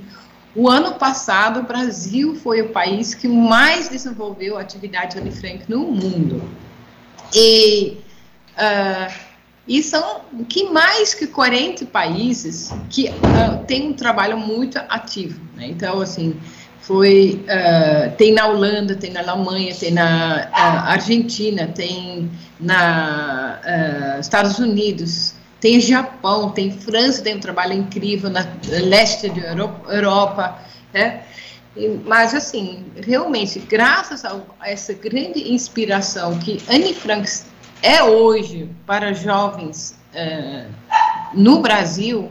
o 0.54 0.70
ano 0.70 0.94
passado 0.94 1.60
o 1.60 1.62
Brasil 1.64 2.34
foi 2.36 2.62
o 2.62 2.70
país 2.70 3.14
que 3.14 3.28
mais 3.28 3.88
desenvolveu 3.88 4.56
a 4.56 4.62
atividade 4.62 5.18
Anne 5.18 5.30
Frank 5.30 5.64
no 5.68 5.80
mundo. 5.80 6.42
E, 7.34 7.98
uh, 8.56 9.12
e 9.68 9.82
são 9.82 10.22
que 10.48 10.70
mais 10.70 11.12
que 11.12 11.26
40 11.26 11.86
países 11.86 12.72
que 12.88 13.08
uh, 13.08 13.64
têm 13.66 13.88
um 13.88 13.92
trabalho 13.92 14.38
muito 14.38 14.78
ativo. 14.88 15.40
Né? 15.54 15.66
Então, 15.66 16.00
assim, 16.00 16.40
foi 16.86 17.44
uh, 17.46 18.16
tem 18.16 18.32
na 18.32 18.46
Holanda, 18.46 18.94
tem 18.94 19.10
na 19.10 19.20
Alemanha, 19.20 19.74
tem 19.74 19.90
na 19.90 20.48
uh, 20.52 20.88
Argentina, 20.88 21.66
tem 21.66 22.30
na 22.60 23.58
uh, 24.16 24.20
Estados 24.20 24.60
Unidos, 24.60 25.34
tem 25.60 25.80
Japão, 25.80 26.50
tem 26.50 26.70
França, 26.70 27.24
tem 27.24 27.34
um 27.34 27.40
trabalho 27.40 27.72
incrível 27.72 28.30
na 28.30 28.46
leste 28.62 29.28
da 29.30 29.48
Europa, 29.88 30.60
né? 30.94 31.24
Mas 32.04 32.32
assim, 32.32 32.84
realmente, 33.04 33.58
graças 33.58 34.24
a 34.24 34.40
essa 34.62 34.94
grande 34.94 35.52
inspiração 35.52 36.38
que 36.38 36.62
Anne 36.70 36.94
Frank 36.94 37.28
é 37.82 38.02
hoje 38.02 38.70
para 38.86 39.12
jovens 39.12 39.98
no 41.34 41.60
Brasil, 41.60 42.30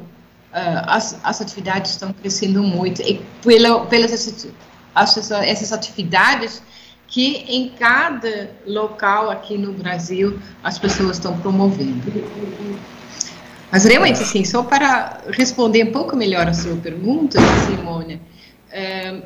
as, 0.88 1.20
as 1.24 1.42
atividades 1.42 1.92
estão 1.92 2.14
crescendo 2.14 2.64
muito 2.64 3.02
e 3.02 3.22
pela, 3.44 3.86
pelas 3.88 4.12
essas 4.14 5.74
atividades 5.74 6.62
que 7.08 7.46
em 7.48 7.70
cada 7.70 8.52
local 8.66 9.30
aqui 9.30 9.58
no 9.58 9.74
Brasil 9.74 10.40
as 10.64 10.80
pessoas 10.80 11.18
estão 11.18 11.38
promovendo. 11.40 12.02
Mas 13.72 13.84
realmente, 13.84 14.22
assim, 14.22 14.46
só 14.46 14.64
para 14.64 15.22
responder 15.32 15.84
um 15.84 15.92
pouco 15.92 16.16
melhor 16.16 16.48
a 16.48 16.54
sua 16.54 16.76
pergunta, 16.78 17.38
Simone, 17.66 18.22
é, 18.72 19.22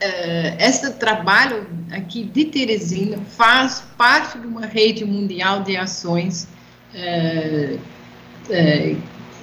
é, 0.00 0.56
esse 0.60 0.92
trabalho 0.92 1.66
aqui 1.90 2.22
de 2.22 2.44
Teresina 2.44 3.18
faz 3.36 3.82
parte 3.96 4.38
de 4.38 4.46
uma 4.46 4.66
rede 4.66 5.04
mundial 5.04 5.62
de 5.62 5.76
ações 5.76 6.46
é, 6.94 7.76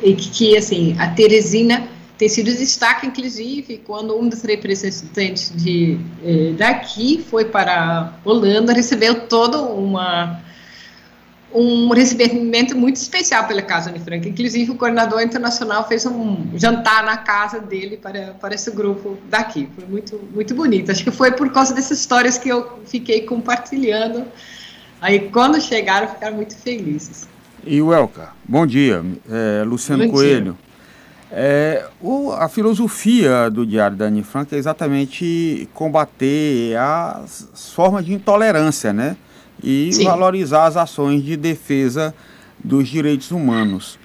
e 0.06 0.14
que, 0.16 0.56
assim, 0.56 0.96
a 1.00 1.10
Teresina 1.10 1.88
tem 2.16 2.30
sido 2.30 2.52
destaque, 2.52 3.08
inclusive, 3.08 3.82
quando 3.86 4.18
um 4.18 4.30
dos 4.30 4.44
representantes 4.44 5.52
de, 5.54 5.98
eh, 6.24 6.54
daqui 6.56 7.26
foi 7.30 7.46
para 7.46 7.74
a 7.74 8.14
Holanda, 8.24 8.72
recebeu 8.72 9.28
toda 9.28 9.62
uma 9.62 10.42
um 11.54 11.90
recebimento 11.94 12.78
muito 12.78 12.98
especial 12.98 13.48
pela 13.48 13.62
Casa 13.62 13.90
de 13.90 14.00
Franca. 14.00 14.28
Inclusive, 14.28 14.72
o 14.72 14.76
coordenador 14.76 15.22
internacional 15.22 15.88
fez 15.88 16.06
um 16.06 16.50
jantar 16.56 17.06
na 17.06 17.16
casa 17.16 17.62
dele 17.62 17.96
para, 17.96 18.36
para 18.42 18.54
esse 18.54 18.70
grupo 18.72 19.18
daqui. 19.30 19.70
Foi 19.74 19.86
muito, 19.86 20.20
muito 20.34 20.54
bonito. 20.54 20.92
Acho 20.92 21.02
que 21.02 21.12
foi 21.12 21.32
por 21.32 21.50
causa 21.54 21.74
dessas 21.74 22.00
histórias 22.02 22.38
que 22.38 22.50
eu 22.50 22.80
fiquei 22.86 23.22
compartilhando. 23.22 24.26
Aí, 25.00 25.30
quando 25.30 25.62
chegaram, 25.62 26.10
ficaram 26.10 26.36
muito 26.36 26.58
felizes. 26.58 27.26
E 27.66 27.82
o 27.82 27.92
Elka, 27.92 28.30
bom 28.48 28.68
dia. 28.68 29.04
É, 29.28 29.64
Luciano 29.66 30.06
bom 30.06 30.12
Coelho. 30.12 30.56
Dia. 30.56 30.66
É, 31.32 31.86
o, 32.00 32.32
a 32.32 32.48
filosofia 32.48 33.50
do 33.50 33.66
Diário 33.66 33.98
da 33.98 34.06
Anne 34.06 34.22
Frank 34.22 34.54
é 34.54 34.58
exatamente 34.58 35.68
combater 35.74 36.78
as 36.78 37.50
formas 37.74 38.06
de 38.06 38.14
intolerância, 38.14 38.94
né? 38.94 39.18
E 39.64 39.92
Sim. 39.92 40.04
valorizar 40.04 40.66
as 40.66 40.78
ações 40.78 41.24
de 41.24 41.36
defesa 41.36 42.14
dos 42.64 42.88
direitos 42.88 43.32
humanos. 43.32 43.98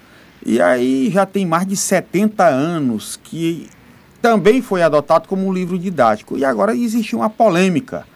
E 0.43 0.59
aí 0.59 1.11
já 1.11 1.27
tem 1.27 1.45
mais 1.45 1.67
de 1.67 1.75
70 1.75 2.43
anos 2.43 3.19
que 3.23 3.69
também 4.23 4.59
foi 4.59 4.81
adotado 4.81 5.27
como 5.27 5.45
um 5.45 5.53
livro 5.53 5.77
didático. 5.77 6.35
E 6.35 6.43
agora 6.43 6.75
existe 6.75 7.15
uma 7.15 7.29
polêmica 7.29 8.07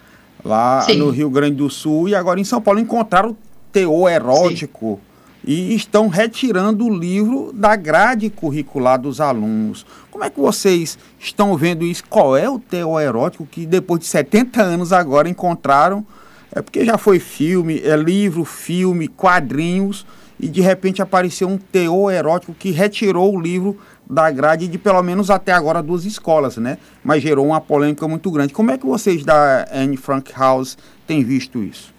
lá 0.43 0.81
Sim. 0.81 0.97
no 0.97 1.11
Rio 1.11 1.29
Grande 1.29 1.57
do 1.57 1.69
Sul 1.69 2.09
e 2.09 2.15
agora 2.15 2.39
em 2.39 2.43
São 2.43 2.59
Paulo 2.59 2.79
encontraram 2.79 3.37
teor 3.71 4.09
erótico. 4.09 4.99
Sim 4.99 5.14
e 5.45 5.75
estão 5.75 6.07
retirando 6.07 6.85
o 6.85 6.93
livro 6.93 7.51
da 7.53 7.75
grade 7.75 8.31
curricular 8.31 8.99
dos 8.99 9.21
alunos. 9.21 9.85
Como 10.09 10.23
é 10.23 10.29
que 10.29 10.39
vocês 10.39 10.97
estão 11.19 11.55
vendo 11.55 11.85
isso? 11.85 12.03
Qual 12.09 12.35
é 12.35 12.49
o 12.49 12.57
teor 12.57 12.99
erótico 12.99 13.45
que 13.45 13.65
depois 13.65 13.99
de 13.99 14.07
70 14.07 14.61
anos 14.61 14.91
agora 14.91 15.29
encontraram? 15.29 16.03
É 16.51 16.61
porque 16.61 16.83
já 16.83 16.97
foi 16.97 17.19
filme, 17.19 17.79
é 17.79 17.95
livro, 17.95 18.43
filme, 18.43 19.07
quadrinhos 19.07 20.05
e 20.39 20.47
de 20.47 20.61
repente 20.61 21.01
apareceu 21.01 21.47
um 21.47 21.57
teor 21.57 22.11
erótico 22.11 22.53
que 22.53 22.71
retirou 22.71 23.35
o 23.35 23.39
livro 23.39 23.79
da 24.09 24.31
grade 24.31 24.67
de 24.67 24.77
pelo 24.77 25.01
menos 25.03 25.29
até 25.29 25.51
agora 25.51 25.81
duas 25.81 26.05
escolas, 26.05 26.57
né? 26.57 26.77
Mas 27.03 27.21
gerou 27.21 27.45
uma 27.45 27.61
polêmica 27.61 28.07
muito 28.07 28.31
grande. 28.31 28.53
Como 28.53 28.71
é 28.71 28.77
que 28.77 28.85
vocês 28.85 29.23
da 29.23 29.67
Anne 29.71 29.97
Frank 29.97 30.31
House 30.35 30.77
têm 31.05 31.23
visto 31.23 31.63
isso? 31.63 31.93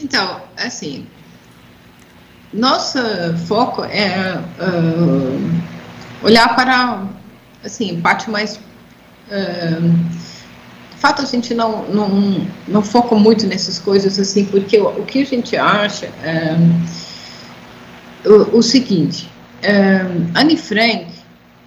Então, 0.00 0.42
assim, 0.56 1.06
nosso 2.56 2.98
foco 3.46 3.84
é 3.84 4.38
uh, 4.60 5.62
olhar 6.22 6.54
para, 6.54 7.02
assim, 7.64 8.00
parte 8.00 8.30
mais... 8.30 8.56
Uh, 8.56 10.26
de 10.94 11.02
fato, 11.02 11.22
a 11.22 11.26
gente 11.26 11.52
não, 11.52 11.84
não, 11.84 12.46
não 12.66 12.82
foca 12.82 13.14
muito 13.14 13.46
nessas 13.46 13.78
coisas, 13.78 14.18
assim, 14.18 14.46
porque 14.46 14.78
o, 14.78 14.88
o 14.88 15.04
que 15.04 15.22
a 15.22 15.26
gente 15.26 15.56
acha 15.56 16.06
é 16.22 16.56
o, 18.24 18.58
o 18.58 18.62
seguinte, 18.62 19.30
Anne 20.34 20.56
Frank, 20.56 21.06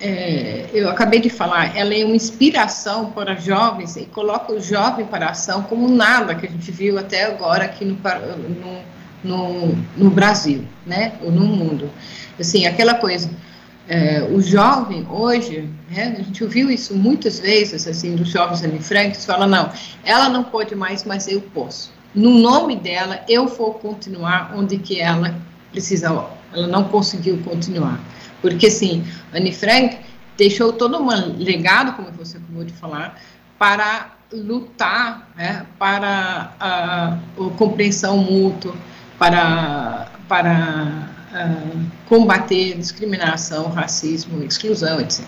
é, 0.01 0.69
eu 0.73 0.89
acabei 0.89 1.19
de 1.19 1.29
falar, 1.29 1.75
ela 1.75 1.93
é 1.93 2.05
uma 2.05 2.15
inspiração 2.15 3.11
para 3.11 3.35
jovens 3.35 3.97
e 3.97 4.05
coloca 4.05 4.53
o 4.53 4.61
jovem 4.61 5.05
para 5.05 5.27
a 5.27 5.31
ação 5.31 5.63
como 5.63 5.89
nada 5.89 6.35
que 6.35 6.47
a 6.47 6.49
gente 6.49 6.71
viu 6.71 6.97
até 6.97 7.25
agora 7.25 7.65
aqui 7.65 7.83
no, 7.83 7.95
no 7.95 8.81
no, 9.23 9.75
no 9.97 10.09
Brasil, 10.09 10.63
né, 10.85 11.13
ou 11.21 11.31
no 11.31 11.45
mundo. 11.45 11.89
Assim, 12.39 12.65
aquela 12.65 12.95
coisa, 12.95 13.29
é, 13.87 14.27
o 14.31 14.41
jovem 14.41 15.05
hoje, 15.09 15.67
né, 15.89 16.15
a 16.17 16.21
gente 16.21 16.43
ouviu 16.43 16.69
isso 16.69 16.95
muitas 16.95 17.39
vezes, 17.39 17.87
assim, 17.87 18.15
dos 18.15 18.29
jovens 18.29 18.63
ali 18.63 18.79
francos, 18.79 19.25
fala, 19.25 19.47
não, 19.47 19.71
ela 20.03 20.29
não 20.29 20.43
pode 20.43 20.75
mais, 20.75 21.03
mas 21.03 21.27
eu 21.27 21.41
posso. 21.41 21.91
No 22.13 22.31
nome 22.31 22.75
dela, 22.75 23.21
eu 23.27 23.47
vou 23.47 23.73
continuar 23.73 24.53
onde 24.55 24.77
que 24.77 24.99
ela 24.99 25.35
precisa, 25.71 26.07
ela 26.53 26.67
não 26.67 26.85
conseguiu 26.85 27.37
continuar. 27.43 27.99
Porque, 28.41 28.67
assim, 28.67 29.03
Anne 29.33 29.51
Frank 29.53 29.97
deixou 30.37 30.71
todo 30.73 30.97
um 30.97 31.07
legado, 31.37 31.93
como 31.95 32.11
você 32.11 32.37
acabou 32.37 32.63
de 32.63 32.73
falar, 32.73 33.19
para 33.57 34.15
lutar 34.31 35.29
né, 35.35 35.65
para 35.77 36.53
a, 36.59 37.13
a 37.13 37.17
compreensão 37.57 38.17
mútua, 38.17 38.73
para, 39.19 40.07
para 40.29 41.09
uh, 41.33 41.85
combater 42.07 42.77
discriminação, 42.77 43.67
racismo, 43.67 44.41
exclusão, 44.41 44.99
etc. 45.01 45.25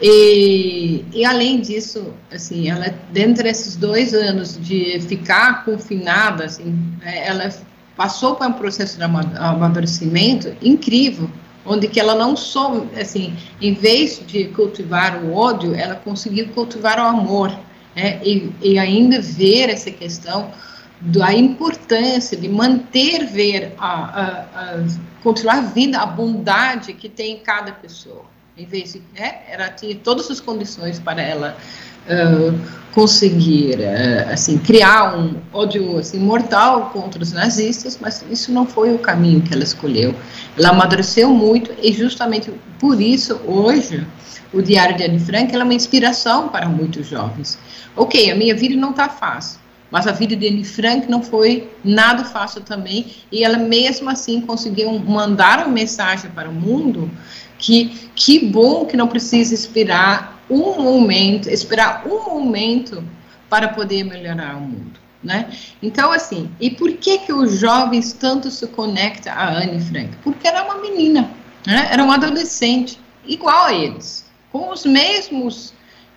E, 0.00 1.04
e, 1.12 1.24
além 1.24 1.60
disso, 1.60 2.12
assim, 2.30 2.68
ela 2.70 2.94
dentro 3.12 3.42
desses 3.42 3.76
dois 3.76 4.14
anos 4.14 4.58
de 4.60 5.00
ficar 5.00 5.64
confinada, 5.64 6.44
assim, 6.44 6.78
né, 7.00 7.26
ela 7.26 7.50
passou 7.96 8.36
por 8.36 8.46
um 8.46 8.52
processo 8.52 8.98
de 8.98 9.02
amadurecimento 9.02 10.54
incrível, 10.62 11.30
onde 11.64 11.88
que 11.88 11.98
ela 11.98 12.14
não 12.14 12.36
só, 12.36 12.86
assim, 13.00 13.34
em 13.60 13.72
vez 13.72 14.22
de 14.26 14.44
cultivar 14.48 15.24
o 15.24 15.34
ódio, 15.34 15.74
ela 15.74 15.94
conseguiu 15.96 16.48
cultivar 16.48 16.98
o 16.98 17.02
amor, 17.02 17.58
né, 17.96 18.20
e, 18.22 18.52
e 18.62 18.78
ainda 18.78 19.20
ver 19.20 19.70
essa 19.70 19.90
questão 19.90 20.50
da 21.00 21.32
importância 21.32 22.36
de 22.36 22.48
manter 22.48 23.26
ver 23.26 23.74
a, 23.78 23.86
a, 23.86 24.30
a, 24.54 24.84
continuar 25.22 25.60
vendo 25.72 25.96
a 25.96 26.06
bondade 26.06 26.92
que 26.94 27.08
tem 27.08 27.34
em 27.34 27.38
cada 27.38 27.72
pessoa. 27.72 28.24
Em 28.56 28.64
vez 28.64 28.94
de 28.94 29.02
né, 29.14 29.40
ela 29.50 29.68
tinha 29.68 29.94
todas 29.96 30.30
as 30.30 30.40
condições 30.40 30.98
para 30.98 31.20
ela 31.20 31.56
uh, 32.06 32.58
conseguir 32.94 33.78
uh, 33.78 34.32
assim 34.32 34.56
criar 34.56 35.18
um 35.18 35.36
ódio 35.52 35.98
assim 35.98 36.18
mortal 36.18 36.88
contra 36.88 37.22
os 37.22 37.32
nazistas 37.32 37.98
mas 38.00 38.24
isso 38.30 38.50
não 38.50 38.64
foi 38.64 38.94
o 38.94 38.98
caminho 38.98 39.42
que 39.42 39.52
ela 39.52 39.62
escolheu. 39.62 40.14
Ela 40.56 40.70
amadureceu 40.70 41.28
muito 41.28 41.74
e 41.82 41.92
justamente 41.92 42.50
por 42.78 42.98
isso 42.98 43.38
hoje 43.44 44.06
o 44.54 44.62
Diário 44.62 44.96
de 44.96 45.04
Anne 45.04 45.20
Frank 45.20 45.54
é 45.54 45.62
uma 45.62 45.74
inspiração 45.74 46.48
para 46.48 46.66
muitos 46.66 47.06
jovens. 47.06 47.58
Ok 47.94 48.30
a 48.30 48.34
minha 48.34 48.54
vida 48.54 48.74
não 48.74 48.92
está 48.92 49.10
fácil 49.10 49.65
mas 49.90 50.06
a 50.06 50.12
vida 50.12 50.34
de 50.34 50.48
Anne 50.48 50.64
Frank 50.64 51.08
não 51.08 51.22
foi 51.22 51.70
nada 51.84 52.24
fácil 52.24 52.60
também, 52.62 53.06
e 53.30 53.44
ela 53.44 53.58
mesmo 53.58 54.10
assim 54.10 54.40
conseguiu 54.40 54.98
mandar 54.98 55.60
uma 55.60 55.68
mensagem 55.68 56.30
para 56.30 56.48
o 56.48 56.52
mundo 56.52 57.10
que 57.58 58.10
que 58.14 58.46
bom 58.46 58.84
que 58.84 58.96
não 58.96 59.08
precisa 59.08 59.54
esperar 59.54 60.42
um 60.48 60.82
momento, 60.82 61.48
esperar 61.48 62.04
um 62.06 62.30
momento 62.30 63.02
para 63.48 63.68
poder 63.68 64.04
melhorar 64.04 64.56
o 64.56 64.60
mundo, 64.60 64.98
né? 65.22 65.50
Então 65.82 66.12
assim, 66.12 66.50
e 66.60 66.70
por 66.70 66.92
que 66.92 67.18
que 67.18 67.32
os 67.32 67.58
jovens 67.58 68.12
tanto 68.12 68.50
se 68.50 68.66
conectam 68.68 69.32
a 69.32 69.58
Anne 69.58 69.80
Frank? 69.80 70.10
Porque 70.22 70.46
era 70.46 70.64
uma 70.64 70.78
menina, 70.80 71.30
né? 71.66 71.88
Era 71.90 72.04
uma 72.04 72.14
adolescente 72.14 72.98
igual 73.26 73.66
a 73.66 73.74
eles, 73.74 74.24
com 74.52 74.70
os 74.70 74.84
mesmos 74.84 75.74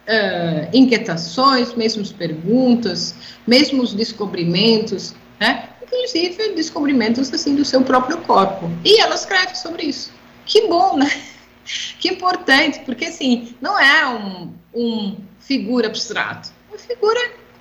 uh, 0.09 0.69
inquietações, 0.73 1.73
mesmos 1.75 2.11
perguntas, 2.11 3.15
mesmos 3.45 3.93
descobrimentos, 3.93 5.13
né? 5.39 5.69
inclusive 5.83 6.55
descobrimentos 6.55 7.31
assim 7.33 7.55
do 7.55 7.63
seu 7.63 7.81
próprio 7.81 8.17
corpo. 8.19 8.69
E 8.83 8.99
ela 8.99 9.15
escreve 9.15 9.55
sobre 9.55 9.83
isso. 9.83 10.11
Que 10.45 10.67
bom, 10.67 10.97
né? 10.97 11.09
Que 11.99 12.07
importante, 12.07 12.79
porque 12.79 13.05
assim, 13.05 13.53
não 13.61 13.79
é 13.79 14.03
um, 14.07 14.51
um 14.73 15.17
figura 15.39 15.85
abstrato, 15.85 16.49
é 16.67 16.71
uma 16.71 16.79
figura 16.79 17.19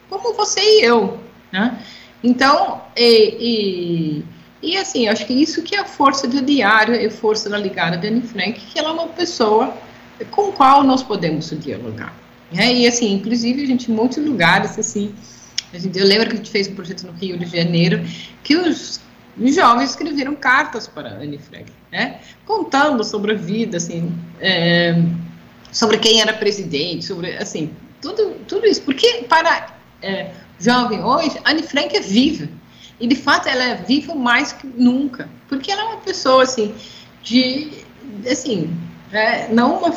como 0.09 0.33
você 0.33 0.61
e 0.61 0.83
eu, 0.83 1.19
né? 1.53 1.79
Então, 2.25 2.81
e, 2.97 4.25
e, 4.63 4.71
e 4.71 4.77
assim, 4.79 5.09
acho 5.09 5.27
que 5.27 5.35
isso 5.35 5.63
que 5.63 5.77
é 5.77 5.81
a 5.81 5.85
força 5.85 6.27
do 6.27 6.41
diário 6.41 6.95
e 6.95 7.05
a 7.05 7.11
força 7.11 7.51
da 7.51 7.59
ligada 7.59 7.99
de 7.99 8.09
Anne 8.09 8.23
Frank, 8.23 8.59
que 8.59 8.79
ela 8.79 8.89
é 8.89 8.93
uma 8.93 9.09
pessoa 9.09 9.77
com 10.31 10.53
qual 10.53 10.83
nós 10.83 11.03
podemos 11.03 11.51
dialogar. 11.61 12.15
É, 12.53 12.73
e 12.73 12.87
assim, 12.87 13.13
inclusive 13.13 13.67
gente 13.67 13.91
em 13.91 13.95
muitos 13.95 14.25
lugares, 14.25 14.79
assim, 14.79 15.15
gente, 15.75 15.99
eu 15.99 16.07
lembro 16.07 16.29
que 16.29 16.35
a 16.35 16.37
gente 16.37 16.51
fez 16.51 16.69
um 16.69 16.75
projeto 16.75 17.07
no 17.07 17.13
Rio 17.13 17.39
de 17.39 17.47
Janeiro, 17.47 18.03
que 18.43 18.57
os 18.57 19.01
jovens 19.39 19.91
escreveram 19.91 20.35
cartas 20.35 20.87
para 20.89 21.11
Anne 21.11 21.39
Frank, 21.39 21.71
né? 21.93 22.21
Contando 22.47 23.05
sobre 23.05 23.33
a 23.33 23.37
vida, 23.37 23.77
assim, 23.77 24.13
é, 24.41 25.03
sobre 25.71 25.99
quem 25.99 26.21
era 26.21 26.33
presidente, 26.33 27.05
sobre, 27.05 27.37
assim, 27.37 27.71
tudo, 28.01 28.37
tudo 28.47 28.67
isso. 28.67 28.83
Porque 28.83 29.25
para 29.29 29.75
é, 30.03 30.31
jovem 30.59 31.03
hoje, 31.03 31.39
Anne 31.45 31.63
Frank 31.63 31.95
é 31.97 32.01
viva. 32.01 32.49
E, 32.99 33.07
de 33.07 33.15
fato, 33.15 33.49
ela 33.49 33.63
é 33.63 33.75
viva 33.77 34.15
mais 34.15 34.53
que 34.53 34.67
nunca. 34.67 35.29
Porque 35.49 35.71
ela 35.71 35.83
é 35.83 35.85
uma 35.85 35.99
pessoa, 35.99 36.43
assim, 36.43 36.75
de, 37.23 37.85
assim, 38.29 38.75
é, 39.13 39.49
não 39.53 39.79
uma 39.79 39.93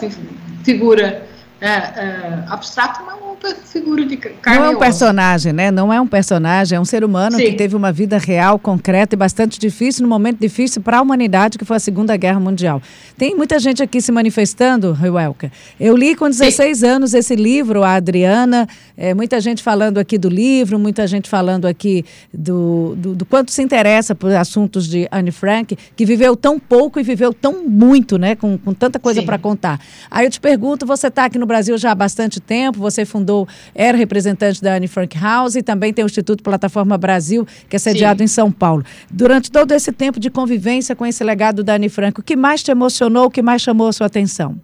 figura 0.64 1.28
é, 1.62 2.44
abstrato, 2.50 3.04
mas 3.04 3.20
uma 3.44 3.56
figura 3.56 4.06
de 4.06 4.18
carne 4.18 4.60
Não 4.60 4.66
é 4.66 4.70
um 4.70 4.80
personagem, 4.80 5.54
né? 5.54 5.72
Não 5.72 5.92
é 5.92 6.00
um 6.00 6.08
personagem, 6.08 6.78
é 6.78 6.80
um 6.80 6.86
ser 6.86 7.04
humano 7.04 7.38
Sim. 7.38 7.46
que 7.46 7.54
teve 7.54 7.76
uma 7.76 7.92
vida 7.92 8.18
real, 8.18 8.60
concreta 8.60 9.16
e 9.16 9.18
bastante 9.18 9.60
difícil, 9.60 10.04
num 10.04 10.10
momento 10.10 10.40
difícil 10.40 10.82
para 10.82 11.00
a 11.00 11.02
humanidade, 11.02 11.58
que 11.58 11.66
foi 11.66 11.78
a 11.78 11.80
Segunda 11.80 12.16
Guerra 12.16 12.40
Mundial. 12.40 12.82
Tem 13.18 13.36
muita 13.36 13.60
gente 13.60 13.82
aqui 13.82 14.02
se 14.02 14.12
manifestando, 14.12 14.94
Ruelka. 14.94 15.52
Eu 15.80 15.96
li 15.96 16.16
com 16.16 16.30
16 16.30 16.78
Sim. 16.78 16.86
anos 16.86 17.14
esse 17.14 17.36
livro, 17.36 17.84
a 17.84 17.96
Adriana, 17.96 18.68
é, 18.96 19.14
muita 19.14 19.40
gente 19.40 19.64
falando 19.64 19.98
aqui 19.98 20.18
do 20.18 20.30
livro, 20.30 20.78
muita 20.78 21.08
gente 21.08 21.30
falando 21.30 21.66
aqui 21.66 22.06
do, 22.34 22.96
do, 22.96 23.16
do 23.16 23.26
quanto 23.26 23.52
se 23.52 23.62
interessa 23.62 24.14
por 24.14 24.32
assuntos 24.36 24.88
de 24.88 25.08
Anne 25.12 25.32
Frank, 25.32 25.78
que 25.96 26.06
viveu 26.06 26.36
tão 26.36 26.60
pouco 26.60 27.00
e 27.00 27.04
viveu 27.04 27.34
tão 27.34 27.64
muito, 27.68 28.18
né? 28.18 28.36
Com, 28.36 28.58
com 28.58 28.74
tanta 28.74 29.00
coisa 29.00 29.24
para 29.24 29.38
contar. 29.38 29.80
Aí 30.10 30.26
eu 30.26 30.30
te 30.30 30.40
pergunto, 30.40 30.86
você 30.86 31.08
está 31.08 31.26
aqui 31.26 31.40
no 31.40 31.46
Brasil 31.46 31.78
já 31.78 31.92
há 31.92 31.96
bastante 31.96 32.40
tempo, 32.40 32.80
você 32.80 33.06
fundou, 33.06 33.31
era 33.74 33.98
representante 33.98 34.62
da 34.62 34.76
Anne 34.76 34.88
Frank 34.88 35.18
House 35.18 35.56
e 35.56 35.64
também 35.64 35.94
tem 35.94 36.04
o 36.04 36.08
Instituto 36.08 36.44
Plataforma 36.44 36.98
Brasil, 36.98 37.46
que 37.70 37.76
é 37.76 37.80
sediado 37.80 38.20
Sim. 38.20 38.24
em 38.26 38.28
São 38.28 38.52
Paulo. 38.52 38.84
Durante 39.10 39.52
todo 39.52 39.72
esse 39.72 39.92
tempo 39.92 40.20
de 40.20 40.30
convivência 40.30 40.96
com 40.96 41.06
esse 41.06 41.24
legado 41.24 41.64
da 41.64 41.76
Anne 41.76 41.90
Frank, 41.90 42.20
o 42.20 42.24
que 42.24 42.36
mais 42.36 42.64
te 42.64 42.72
emocionou, 42.72 43.26
o 43.26 43.32
que 43.32 43.42
mais 43.42 43.62
chamou 43.62 43.88
a 43.88 43.94
sua 43.94 44.08
atenção? 44.08 44.56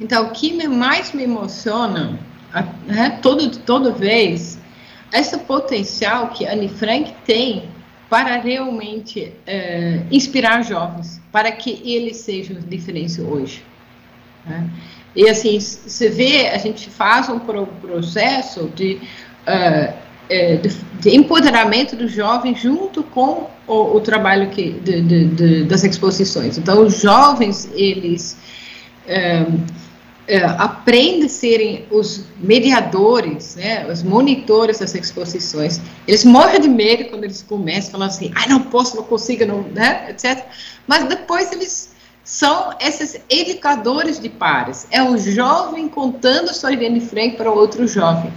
Então, 0.00 0.26
o 0.26 0.30
que 0.30 0.68
mais 0.68 1.12
me 1.12 1.22
emociona, 1.22 2.18
né, 2.86 3.18
todo, 3.22 3.50
toda 3.58 3.92
vez, 3.92 4.58
esse 5.12 5.38
potencial 5.38 6.28
que 6.28 6.46
a 6.46 6.52
Anne 6.52 6.68
Frank 6.68 7.14
tem 7.24 7.64
para 8.08 8.36
realmente 8.36 9.32
é, 9.46 10.02
inspirar 10.10 10.62
jovens, 10.62 11.20
para 11.32 11.50
que 11.50 11.80
eles 11.84 12.18
sejam 12.18 12.56
diferentes 12.60 13.18
hoje. 13.18 13.64
Né? 14.46 14.68
E 15.14 15.28
assim, 15.28 15.58
você 15.58 16.08
vê, 16.08 16.48
a 16.48 16.58
gente 16.58 16.90
faz 16.90 17.28
um 17.28 17.38
processo 17.38 18.70
de, 18.74 19.00
uh, 19.46 19.92
de, 20.60 20.68
de, 21.00 21.16
empoderamento 21.16 21.96
do 21.96 22.06
jovem 22.06 22.54
junto 22.54 23.02
com 23.02 23.48
o, 23.66 23.96
o 23.96 24.00
trabalho 24.00 24.50
que, 24.50 24.72
de, 24.72 25.00
de, 25.00 25.64
das 25.64 25.84
exposições. 25.84 26.58
Então, 26.58 26.82
os 26.82 27.00
jovens, 27.00 27.68
eles 27.74 28.36
uh, 29.06 29.60
eh, 30.28 30.44
aprendem 30.44 31.26
a 31.26 31.28
serem 31.28 31.86
os 31.88 32.24
mediadores, 32.40 33.54
né, 33.54 33.86
os 33.88 34.02
monitores 34.02 34.80
das 34.80 34.92
exposições. 34.92 35.80
Eles 36.06 36.24
morrem 36.24 36.60
de 36.60 36.68
medo 36.68 37.04
quando 37.04 37.22
eles 37.22 37.42
começam, 37.42 37.92
falando 37.92 38.08
assim, 38.08 38.32
ah, 38.34 38.48
não 38.48 38.62
posso, 38.62 38.96
não 38.96 39.04
consigo, 39.04 39.46
não, 39.46 39.62
né, 39.62 40.10
etc. 40.10 40.44
Mas 40.84 41.04
depois 41.04 41.52
eles 41.52 41.94
são 42.26 42.74
esses 42.80 43.20
educadores 43.30 44.18
de 44.18 44.28
pares. 44.28 44.88
É 44.90 45.00
o 45.00 45.16
jovem 45.16 45.88
contando 45.88 46.52
sua 46.52 46.72
Irene 46.72 47.00
Frank 47.00 47.36
para 47.36 47.52
outro 47.52 47.86
jovem. 47.86 48.32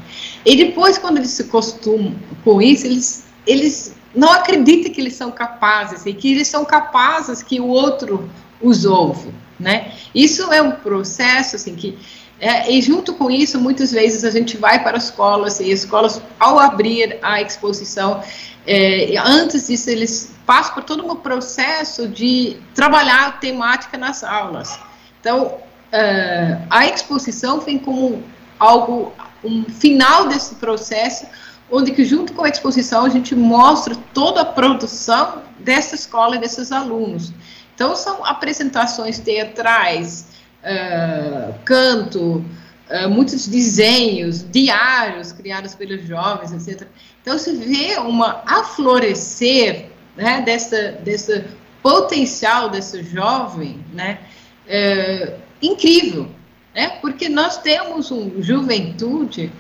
E 0.46 0.55
depois, 0.55 1.00
quando 1.00 1.17
eles 1.17 1.31
se 1.31 1.41
acostumam 1.41 2.13
com 2.43 2.62
isso, 2.62 2.86
eles, 2.86 3.25
eles 3.48 3.96
não 4.13 4.31
acreditam 4.31 4.93
que 4.93 5.01
eles 5.01 5.15
são 5.15 5.31
capazes 5.31 6.05
e 6.05 6.13
que 6.13 6.34
eles 6.34 6.48
são 6.48 6.63
capazes 6.63 7.41
que 7.41 7.60
o 7.60 7.65
outro 7.65 8.29
os 8.62 8.86
ouve, 8.86 9.34
né? 9.60 9.91
Isso 10.13 10.53
é 10.53 10.62
um 10.62 10.72
processo, 10.72 11.55
assim, 11.55 11.75
que... 11.75 11.98
É, 12.39 12.72
e 12.72 12.81
junto 12.81 13.15
com 13.15 13.29
isso, 13.29 13.60
muitas 13.60 13.91
vezes 13.91 14.24
a 14.24 14.29
gente 14.29 14.55
vai 14.55 14.81
para 14.84 14.98
escolas 14.98 15.60
e 15.60 15.71
escolas, 15.71 16.21
ao 16.39 16.60
abrir 16.60 17.17
a 17.21 17.41
exposição, 17.41 18.21
é, 18.67 19.17
antes 19.17 19.67
disso, 19.67 19.89
eles 19.89 20.32
passam 20.49 20.73
por 20.73 20.83
todo 20.83 21.05
um 21.05 21.15
processo 21.15 22.07
de 22.07 22.57
trabalhar 22.73 23.27
a 23.27 23.31
temática 23.33 23.99
nas 23.99 24.23
aulas. 24.23 24.79
Então, 25.21 25.45
uh, 25.45 26.67
a 26.71 26.88
exposição 26.88 27.59
vem 27.59 27.77
como 27.77 28.23
algo, 28.57 29.13
um 29.43 29.65
final 29.65 30.27
desse 30.27 30.55
processo, 30.55 31.27
onde 31.69 31.91
que 31.91 32.03
junto 32.03 32.33
com 32.33 32.43
a 32.43 32.49
exposição 32.49 33.05
a 33.05 33.09
gente 33.09 33.35
mostra 33.35 33.95
toda 34.12 34.41
a 34.41 34.45
produção 34.45 35.43
dessa 35.59 35.93
escola 35.93 36.35
e 36.35 36.39
desses 36.39 36.71
alunos. 36.71 37.31
Então, 37.75 37.95
são 37.95 38.25
apresentações 38.25 39.19
teatrais, 39.19 40.29
uh, 40.63 41.53
canto, 41.63 42.43
uh, 42.89 43.07
muitos 43.07 43.47
desenhos, 43.47 44.43
diários 44.49 45.31
criados 45.31 45.75
pelos 45.75 46.07
jovens, 46.07 46.51
etc. 46.51 46.88
Então, 47.21 47.38
se 47.38 47.55
vê 47.55 47.99
uma 47.99 48.41
aflorescer 48.47 49.98
né, 50.15 50.41
dessa, 50.41 50.93
desse 51.04 51.45
potencial 51.82 52.69
desse 52.69 53.04
jovem, 53.04 53.84
né, 53.93 54.19
é, 54.67 55.36
incrível, 55.62 56.28
né, 56.76 56.89
porque 57.02 57.30
nós 57.30 57.58
temos 57.58 58.12
um 58.12 58.41
juventude 58.41 59.52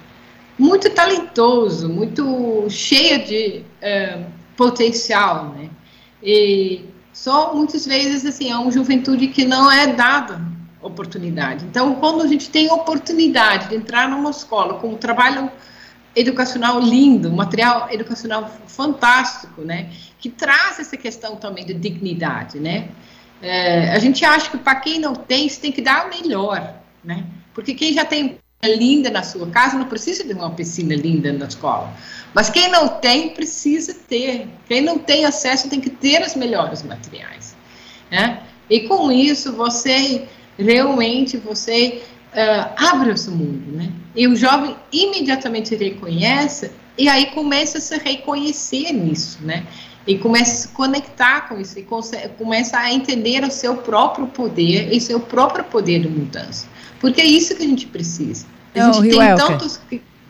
muito 0.57 0.89
talentoso, 0.89 1.87
muito 1.87 2.69
cheia 2.69 3.19
de 3.19 3.63
é, 3.81 4.25
potencial, 4.57 5.49
né, 5.49 5.69
e 6.21 6.85
só 7.13 7.53
muitas 7.53 7.85
vezes, 7.85 8.25
assim, 8.25 8.51
é 8.51 8.57
uma 8.57 8.71
juventude 8.71 9.27
que 9.27 9.45
não 9.45 9.71
é 9.71 9.87
dada 9.87 10.41
oportunidade. 10.81 11.65
Então, 11.65 11.95
quando 11.95 12.21
a 12.21 12.27
gente 12.27 12.49
tem 12.49 12.71
oportunidade 12.71 13.69
de 13.69 13.75
entrar 13.75 14.09
numa 14.09 14.29
escola 14.29 14.75
com 14.75 14.89
um 14.89 14.95
trabalho 14.95 15.51
educacional 16.15 16.79
lindo, 16.79 17.31
material 17.31 17.87
educacional 17.91 18.49
fantástico, 18.67 19.61
né? 19.61 19.91
Que 20.19 20.29
traz 20.29 20.79
essa 20.79 20.97
questão 20.97 21.35
também 21.35 21.65
de 21.65 21.73
dignidade, 21.73 22.59
né? 22.59 22.89
É, 23.41 23.91
a 23.91 23.99
gente 23.99 24.25
acha 24.25 24.49
que 24.49 24.57
para 24.57 24.75
quem 24.75 24.99
não 24.99 25.15
tem, 25.15 25.47
você 25.47 25.61
tem 25.61 25.71
que 25.71 25.81
dar 25.81 26.07
o 26.07 26.09
melhor, 26.09 26.75
né? 27.03 27.25
Porque 27.53 27.73
quem 27.73 27.93
já 27.93 28.03
tem 28.03 28.37
linda 28.63 29.09
na 29.09 29.23
sua 29.23 29.47
casa 29.47 29.77
não 29.77 29.85
precisa 29.85 30.23
de 30.23 30.33
uma 30.33 30.51
piscina 30.51 30.93
linda 30.95 31.31
na 31.31 31.45
escola. 31.45 31.93
Mas 32.33 32.49
quem 32.49 32.69
não 32.69 32.87
tem, 32.87 33.29
precisa 33.29 33.93
ter. 33.93 34.47
Quem 34.67 34.81
não 34.81 34.97
tem 34.97 35.25
acesso 35.25 35.69
tem 35.69 35.79
que 35.79 35.89
ter 35.89 36.21
os 36.21 36.35
melhores 36.35 36.83
materiais, 36.83 37.55
né? 38.11 38.43
E 38.69 38.81
com 38.81 39.11
isso, 39.11 39.53
você 39.53 40.27
realmente, 40.57 41.37
você 41.37 42.03
uh, 42.33 42.73
abre 42.75 43.11
esse 43.11 43.29
mundo, 43.29 43.71
né? 43.71 43.91
E 44.15 44.27
o 44.27 44.35
jovem 44.35 44.75
imediatamente 44.91 45.75
reconhece 45.75 46.71
e 46.97 47.07
aí 47.07 47.27
começa 47.27 47.77
a 47.77 47.81
se 47.81 47.97
reconhecer 47.97 48.91
nisso, 48.91 49.39
né? 49.41 49.65
E 50.05 50.17
começa 50.17 50.51
a 50.51 50.55
se 50.55 50.67
conectar 50.69 51.47
com 51.47 51.59
isso 51.59 51.77
e 51.77 51.85
começa 52.37 52.77
a 52.77 52.91
entender 52.91 53.43
o 53.43 53.51
seu 53.51 53.77
próprio 53.77 54.27
poder 54.27 54.91
e 54.91 54.99
seu 54.99 55.19
próprio 55.19 55.63
poder 55.65 55.99
de 55.99 56.09
mudança. 56.09 56.67
Porque 56.99 57.21
é 57.21 57.25
isso 57.25 57.55
que 57.55 57.63
a 57.63 57.67
gente 57.67 57.85
precisa. 57.85 58.45
A 58.75 58.87
Não, 58.87 58.93
gente 58.93 59.15
tem 59.15 59.35
tantos 59.35 59.79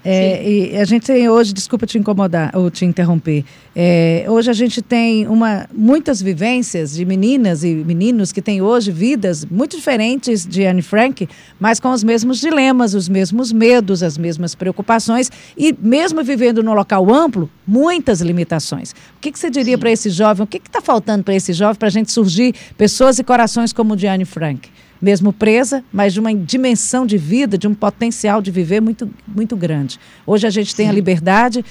é, 0.03 0.49
e 0.49 0.77
a 0.77 0.85
gente 0.85 1.05
tem 1.05 1.29
hoje, 1.29 1.53
desculpa 1.53 1.85
te 1.85 1.97
incomodar 1.97 2.51
ou 2.55 2.71
te 2.71 2.85
interromper, 2.85 3.43
é, 3.75 4.25
hoje 4.27 4.49
a 4.49 4.53
gente 4.53 4.81
tem 4.81 5.27
uma, 5.27 5.67
muitas 5.73 6.21
vivências 6.21 6.93
de 6.93 7.03
meninas 7.05 7.63
e 7.63 7.73
meninos 7.73 8.31
que 8.31 8.41
têm 8.41 8.61
hoje 8.61 8.91
vidas 8.91 9.45
muito 9.45 9.75
diferentes 9.75 10.45
de 10.45 10.65
Anne 10.65 10.81
Frank, 10.81 11.27
mas 11.59 11.79
com 11.79 11.91
os 11.91 12.03
mesmos 12.03 12.39
dilemas, 12.39 12.93
os 12.93 13.09
mesmos 13.09 13.51
medos, 13.51 14.01
as 14.01 14.17
mesmas 14.17 14.55
preocupações 14.55 15.29
e 15.57 15.75
mesmo 15.79 16.23
vivendo 16.23 16.63
num 16.63 16.73
local 16.73 17.13
amplo, 17.13 17.49
muitas 17.67 18.21
limitações. 18.21 18.91
O 18.91 19.19
que, 19.21 19.31
que 19.31 19.39
você 19.39 19.49
diria 19.49 19.77
para 19.77 19.91
esse 19.91 20.09
jovem? 20.09 20.43
O 20.43 20.47
que 20.47 20.57
está 20.57 20.81
faltando 20.81 21.23
para 21.23 21.35
esse 21.35 21.53
jovem 21.53 21.75
para 21.75 21.87
a 21.87 21.91
gente 21.91 22.11
surgir 22.11 22.55
pessoas 22.77 23.19
e 23.19 23.23
corações 23.23 23.73
como 23.73 23.93
o 23.93 23.97
de 23.97 24.07
Anne 24.07 24.25
Frank? 24.25 24.69
Mesmo 25.01 25.31
presa, 25.31 25.83
mas 25.91 26.13
de 26.13 26.19
uma 26.19 26.33
dimensão 26.33 27.05
de 27.05 27.17
vida, 27.17 27.57
de 27.57 27.67
um 27.67 27.73
potencial 27.73 28.41
de 28.41 28.51
viver 28.51 28.81
muito, 28.81 29.09
muito 29.27 29.55
grande. 29.55 29.99
Hoje 30.25 30.45
a 30.45 30.49
gente 30.49 30.71
Sim. 30.71 30.77
tem 30.77 30.89
a 30.89 30.91
liberdade, 30.91 31.63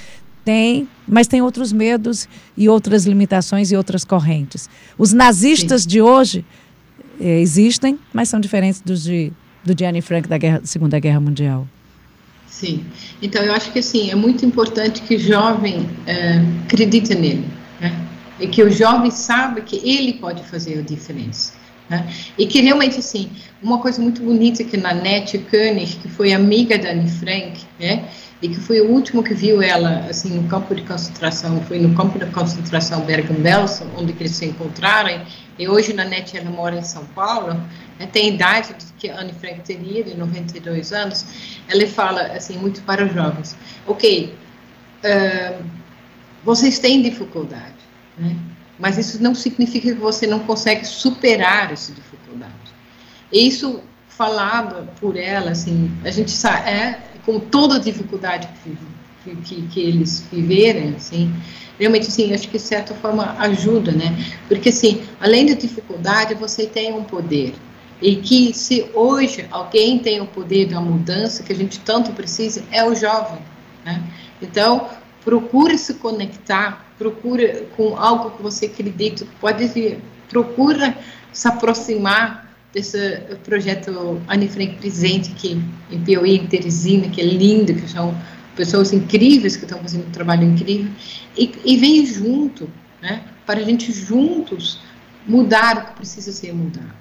tem, 0.44 0.88
mas 1.06 1.26
tem 1.26 1.42
outros 1.42 1.72
medos 1.72 2.26
e 2.56 2.68
outras 2.68 3.04
limitações 3.04 3.70
e 3.70 3.76
outras 3.76 4.04
correntes. 4.04 4.68
Os 4.96 5.12
nazistas 5.12 5.82
Sim. 5.82 5.88
de 5.88 6.02
hoje 6.02 6.44
eh, 7.20 7.40
existem, 7.40 7.98
mas 8.12 8.28
são 8.28 8.40
diferentes 8.40 8.80
dos 8.80 9.02
de, 9.02 9.30
do 9.62 9.74
de 9.74 9.84
Anne 9.84 10.00
Frank 10.00 10.26
da 10.26 10.38
guerra, 10.38 10.62
Segunda 10.64 10.98
Guerra 10.98 11.20
Mundial. 11.20 11.68
Sim, 12.46 12.82
então 13.20 13.42
eu 13.42 13.52
acho 13.52 13.70
que 13.70 13.82
sim, 13.82 14.10
é 14.10 14.14
muito 14.14 14.44
importante 14.44 15.02
que 15.02 15.16
o 15.16 15.18
jovem 15.18 15.86
é, 16.06 16.42
acredite 16.64 17.14
nele, 17.14 17.46
né? 17.78 17.94
e 18.40 18.48
que 18.48 18.62
o 18.62 18.70
jovem 18.70 19.10
saiba 19.10 19.60
que 19.60 19.76
ele 19.88 20.14
pode 20.14 20.42
fazer 20.44 20.78
a 20.78 20.82
diferença 20.82 21.57
Né? 21.88 22.06
E 22.36 22.46
que 22.46 22.60
realmente, 22.60 22.98
assim, 22.98 23.30
uma 23.62 23.78
coisa 23.78 24.00
muito 24.00 24.22
bonita 24.22 24.62
que 24.62 24.76
na 24.76 24.92
Nete 24.92 25.38
Koenig, 25.38 25.96
que 25.96 26.08
foi 26.08 26.32
amiga 26.32 26.78
da 26.78 26.90
Anne 26.90 27.08
Frank, 27.08 27.60
né? 27.80 28.08
e 28.40 28.48
que 28.48 28.60
foi 28.60 28.80
o 28.80 28.90
último 28.90 29.22
que 29.22 29.34
viu 29.34 29.60
ela 29.60 30.06
assim 30.08 30.30
no 30.30 30.48
campo 30.48 30.74
de 30.74 30.82
concentração, 30.82 31.60
foi 31.62 31.78
no 31.78 31.94
campo 31.94 32.18
de 32.18 32.26
concentração 32.26 33.00
Bergen-Belsen, 33.00 33.88
onde 33.96 34.12
eles 34.12 34.32
se 34.32 34.46
encontraram, 34.46 35.24
e 35.58 35.68
hoje 35.68 35.92
na 35.92 36.04
NET 36.04 36.36
ela 36.36 36.50
mora 36.50 36.76
em 36.76 36.82
São 36.82 37.04
Paulo, 37.06 37.54
né, 37.98 38.06
tem 38.12 38.30
a 38.30 38.34
idade 38.34 38.76
que 38.96 39.10
a 39.10 39.20
Anne 39.20 39.32
Frank 39.32 39.60
teria, 39.60 40.04
de 40.04 40.16
92 40.16 40.92
anos, 40.92 41.26
ela 41.68 41.86
fala 41.88 42.22
assim 42.28 42.56
muito 42.58 42.80
para 42.82 43.04
os 43.04 43.12
jovens, 43.12 43.56
ok, 43.86 44.34
uh, 45.02 45.64
vocês 46.44 46.78
têm 46.78 47.02
dificuldade, 47.02 47.74
né, 48.16 48.36
mas 48.78 48.96
isso 48.98 49.22
não 49.22 49.34
significa 49.34 49.92
que 49.92 50.00
você 50.00 50.26
não 50.26 50.40
consegue 50.40 50.84
superar 50.86 51.72
essa 51.72 51.92
dificuldade. 51.92 52.52
E 53.32 53.46
isso 53.46 53.82
falado 54.08 54.88
por 55.00 55.16
ela, 55.16 55.50
assim, 55.50 55.90
a 56.04 56.10
gente 56.10 56.30
sabe, 56.30 56.68
é, 56.68 56.98
com 57.24 57.38
toda 57.38 57.76
a 57.76 57.78
dificuldade 57.78 58.48
que, 59.24 59.36
que, 59.36 59.62
que 59.68 59.80
eles 59.80 60.24
viverem, 60.32 60.94
assim, 60.96 61.32
realmente, 61.78 62.08
assim, 62.08 62.32
acho 62.34 62.48
que 62.48 62.56
de 62.56 62.62
certa 62.62 62.94
forma 62.94 63.36
ajuda, 63.38 63.92
né? 63.92 64.16
Porque, 64.48 64.70
assim, 64.70 65.02
além 65.20 65.46
da 65.46 65.54
dificuldade, 65.54 66.34
você 66.34 66.66
tem 66.66 66.92
um 66.92 67.04
poder. 67.04 67.54
E 68.00 68.16
que 68.16 68.52
se 68.52 68.90
hoje 68.94 69.46
alguém 69.50 69.98
tem 69.98 70.20
o 70.20 70.26
poder 70.26 70.66
da 70.66 70.80
mudança 70.80 71.42
que 71.42 71.52
a 71.52 71.56
gente 71.56 71.78
tanto 71.80 72.12
precisa, 72.12 72.64
é 72.70 72.84
o 72.84 72.94
jovem, 72.94 73.40
né? 73.84 74.02
Então, 74.40 74.88
procure 75.24 75.76
se 75.76 75.94
conectar, 75.94 76.87
procure 76.98 77.66
com 77.76 77.96
algo 77.96 78.32
que 78.32 78.42
você 78.42 78.66
acredita, 78.66 79.26
pode 79.40 79.66
vir, 79.68 79.98
procura 80.28 80.96
se 81.32 81.46
aproximar 81.48 82.48
desse 82.72 83.20
projeto 83.44 84.20
Anne 84.28 84.48
Frank 84.48 84.76
Presente 84.76 85.32
aqui 85.32 85.62
em 85.90 86.00
Piauí, 86.02 86.36
em 86.36 86.46
Teresina, 86.46 87.08
que 87.08 87.20
é 87.20 87.24
lindo, 87.24 87.72
que 87.72 87.88
são 87.88 88.14
pessoas 88.54 88.92
incríveis 88.92 89.56
que 89.56 89.64
estão 89.64 89.78
fazendo 89.78 90.06
um 90.08 90.10
trabalho 90.10 90.44
incrível, 90.44 90.90
e, 91.36 91.52
e 91.64 91.76
vem 91.76 92.04
junto, 92.04 92.68
né, 93.00 93.22
para 93.46 93.60
a 93.60 93.62
gente 93.62 93.92
juntos 93.92 94.80
mudar 95.26 95.78
o 95.78 95.86
que 95.86 95.92
precisa 95.98 96.32
ser 96.32 96.52
mudado. 96.52 96.98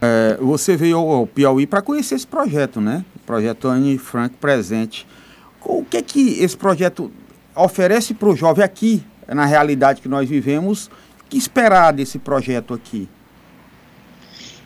É, 0.00 0.38
você 0.40 0.76
veio 0.76 0.98
ao 0.98 1.26
Piauí 1.26 1.66
para 1.66 1.82
conhecer 1.82 2.14
esse 2.14 2.26
projeto, 2.26 2.80
né? 2.80 3.04
O 3.16 3.18
projeto 3.20 3.66
Anne 3.66 3.96
Frank 3.96 4.36
Presente. 4.36 5.06
O 5.62 5.84
que 5.84 5.96
é 5.96 6.02
que 6.02 6.38
esse 6.42 6.56
projeto 6.56 7.10
oferece 7.56 8.14
para 8.14 8.28
o 8.28 8.36
jovem 8.36 8.64
aqui, 8.64 9.04
na 9.26 9.44
realidade 9.44 10.00
que 10.00 10.08
nós 10.08 10.28
vivemos? 10.28 10.90
Que 11.28 11.36
esperar 11.38 11.92
desse 11.92 12.18
projeto 12.18 12.74
aqui? 12.74 13.08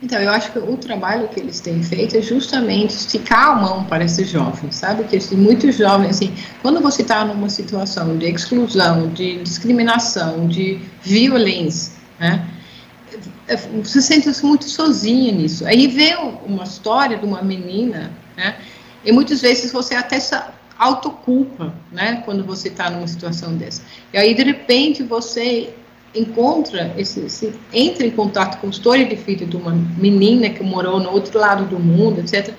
Então, 0.03 0.19
eu 0.19 0.31
acho 0.31 0.51
que 0.53 0.59
o 0.59 0.77
trabalho 0.79 1.29
que 1.29 1.39
eles 1.39 1.61
têm 1.61 1.83
feito 1.83 2.17
é 2.17 2.23
justamente 2.23 2.91
esticar 2.91 3.49
a 3.49 3.55
mão 3.55 3.85
para 3.85 4.03
esses 4.05 4.29
jovens, 4.29 4.77
sabe? 4.77 5.05
Que 5.05 5.35
muitos 5.35 5.77
jovens, 5.77 6.11
assim, 6.11 6.35
quando 6.63 6.81
você 6.81 7.03
está 7.03 7.23
numa 7.23 7.51
situação 7.51 8.17
de 8.17 8.27
exclusão, 8.27 9.09
de 9.09 9.43
discriminação, 9.43 10.49
de 10.49 10.81
violência, 11.03 11.93
né? 12.19 12.47
Você 13.83 14.01
sente-se 14.01 14.45
muito 14.47 14.65
sozinha 14.65 15.33
nisso. 15.33 15.67
Aí 15.67 15.87
vê 15.87 16.15
uma 16.47 16.65
história 16.65 17.19
de 17.19 17.27
uma 17.27 17.43
menina, 17.43 18.11
né? 18.37 18.57
E 19.05 19.13
muitas 19.13 19.43
vezes 19.43 19.71
você 19.71 19.95
até 19.95 20.19
autoculpa, 20.81 21.75
né? 21.93 22.23
Quando 22.25 22.43
você 22.43 22.69
está 22.69 22.89
numa 22.89 23.07
situação 23.07 23.55
dessa. 23.55 23.83
E 24.15 24.17
aí, 24.17 24.35
de 24.35 24.43
repente, 24.43 25.03
você 25.03 25.75
encontra, 26.15 26.95
esse, 26.97 27.53
entra 27.73 28.07
em 28.07 28.11
contato 28.11 28.59
com 28.61 28.67
a 28.67 28.71
história 28.71 29.05
de 29.05 29.15
vida 29.15 29.45
de 29.45 29.57
uma 29.57 29.73
menina 29.73 30.49
que 30.49 30.63
morou 30.63 30.99
no 30.99 31.11
outro 31.11 31.39
lado 31.39 31.67
do 31.67 31.79
mundo, 31.79 32.21
etc., 32.21 32.55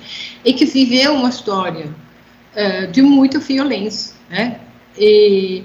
e 0.45 0.53
que 0.53 0.65
viveu 0.65 1.13
uma 1.15 1.29
história 1.29 1.87
uh, 1.87 2.91
de 2.91 3.01
muita 3.01 3.39
violência, 3.39 4.15
né? 4.29 4.61
E, 4.95 5.63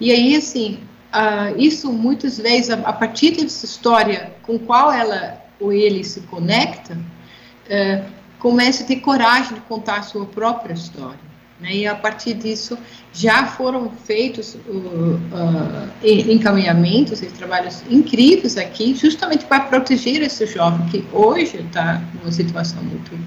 e 0.00 0.12
aí, 0.12 0.36
assim, 0.36 0.78
uh, 1.12 1.58
isso 1.58 1.92
muitas 1.92 2.38
vezes, 2.38 2.70
a, 2.70 2.74
a, 2.74 2.92
partir 2.92 3.32
dessa 3.32 3.66
história 3.66 4.32
com 4.42 4.58
qual 4.58 4.92
ela 4.92 5.44
ou 5.58 5.72
ele 5.72 6.04
se 6.04 6.20
conecta, 6.22 6.94
uh, 6.94 8.04
começa 8.38 8.84
a 8.84 8.86
ter 8.86 8.96
coragem 8.96 9.54
de 9.54 9.60
contar 9.62 9.98
a 9.98 10.02
sua 10.02 10.24
própria 10.24 10.72
história. 10.72 11.25
Né? 11.60 11.74
E 11.76 11.86
a 11.86 11.94
partir 11.94 12.34
disso 12.34 12.78
já 13.12 13.46
foram 13.46 13.90
feitos 13.90 14.54
uh, 14.54 14.68
uh, 14.68 15.88
encaminhamentos 16.04 17.22
e 17.22 17.26
trabalhos 17.26 17.82
incríveis 17.90 18.56
aqui, 18.58 18.94
justamente 18.94 19.46
para 19.46 19.60
proteger 19.60 20.22
esse 20.22 20.46
jovem 20.46 20.86
que 20.88 21.04
hoje 21.12 21.58
está 21.58 22.02
numa 22.14 22.30
situação 22.30 22.82
muito, 22.82 23.18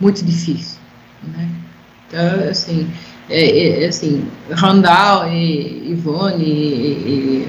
muito 0.00 0.24
difícil. 0.24 0.78
Né? 1.22 1.48
Então, 2.06 2.48
assim, 2.48 2.88
é, 3.28 3.82
é, 3.82 3.86
assim 3.86 4.24
Randall 4.50 5.28
e 5.28 5.90
Ivone 5.90 6.44
e, 6.44 7.46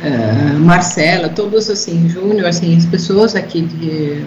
uh, 0.00 0.58
Marcela, 0.58 1.28
todos 1.28 1.70
assim, 1.70 2.08
Júnior, 2.08 2.46
assim, 2.46 2.76
as 2.76 2.86
pessoas 2.86 3.36
aqui 3.36 3.62
de 3.62 4.24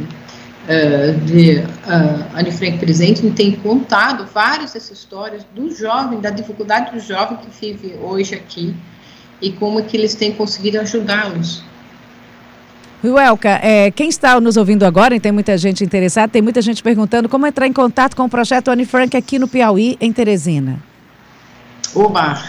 uh, 0.67 1.19
de 1.25 1.59
uh, 1.59 2.37
Anne 2.37 2.51
Frank 2.51 2.77
Presente 2.77 3.29
tem 3.31 3.53
contado 3.53 4.27
várias 4.31 4.73
dessas 4.73 4.97
histórias 4.97 5.45
do 5.55 5.73
jovem, 5.73 6.19
da 6.19 6.29
dificuldade 6.29 6.91
do 6.91 6.99
jovem 6.99 7.37
que 7.37 7.49
vive 7.59 7.95
hoje 8.01 8.35
aqui 8.35 8.75
e 9.41 9.51
como 9.51 9.81
que 9.83 9.95
eles 9.95 10.13
têm 10.13 10.31
conseguido 10.31 10.79
ajudá-los. 10.79 11.63
Ruelka, 13.03 13.59
é, 13.61 13.91
quem 13.91 14.09
está 14.09 14.39
nos 14.41 14.57
ouvindo 14.57 14.83
agora, 14.83 15.15
e 15.15 15.19
tem 15.19 15.31
muita 15.31 15.55
gente 15.57 15.83
interessada, 15.83 16.27
tem 16.27 16.41
muita 16.41 16.61
gente 16.61 16.81
perguntando 16.81 17.29
como 17.29 17.45
entrar 17.45 17.67
em 17.67 17.73
contato 17.73 18.15
com 18.15 18.23
o 18.23 18.29
projeto 18.29 18.69
Anne 18.69 18.85
Frank 18.85 19.15
aqui 19.15 19.37
no 19.37 19.47
Piauí, 19.47 19.95
em 20.01 20.11
Teresina. 20.11 20.79
Oba! 21.93 22.43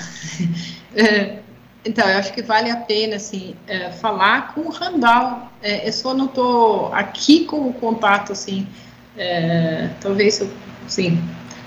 É, 0.96 1.37
então, 1.88 2.07
eu 2.07 2.18
acho 2.18 2.35
que 2.35 2.42
vale 2.42 2.70
a 2.70 2.77
pena, 2.77 3.16
assim, 3.16 3.55
é, 3.66 3.90
falar 3.90 4.53
com 4.53 4.61
o 4.61 4.70
Randall. 4.70 5.48
É, 5.62 5.88
eu 5.88 5.92
só 5.92 6.12
não 6.12 6.27
estou 6.27 6.92
aqui 6.92 7.44
com 7.46 7.66
o 7.66 7.72
contato, 7.72 8.33
assim, 8.33 8.66
é, 9.16 9.88
talvez, 9.98 10.46
sim. 10.87 11.18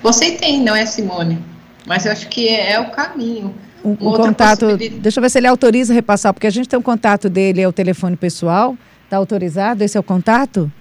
Você 0.03 0.31
tem, 0.34 0.62
não 0.62 0.75
é, 0.75 0.86
Simone? 0.86 1.43
Mas 1.88 2.05
eu 2.05 2.12
acho 2.12 2.29
que 2.29 2.47
é, 2.47 2.73
é 2.73 2.79
o 2.79 2.91
caminho. 2.91 3.55
Um, 3.84 3.93
um 3.93 4.13
contato, 4.13 4.77
deixa 4.77 5.19
eu 5.19 5.21
ver 5.23 5.29
se 5.31 5.39
ele 5.39 5.47
autoriza 5.47 5.91
repassar, 5.91 6.34
porque 6.34 6.45
a 6.45 6.51
gente 6.51 6.69
tem 6.69 6.77
um 6.77 6.84
contato 6.84 7.27
dele, 7.27 7.62
é 7.62 7.67
o 7.67 7.73
telefone 7.73 8.15
pessoal. 8.15 8.77
Está 9.05 9.17
autorizado? 9.17 9.84
Esse 9.84 9.97
é 9.97 9.99
o 9.99 10.03
contato? 10.03 10.71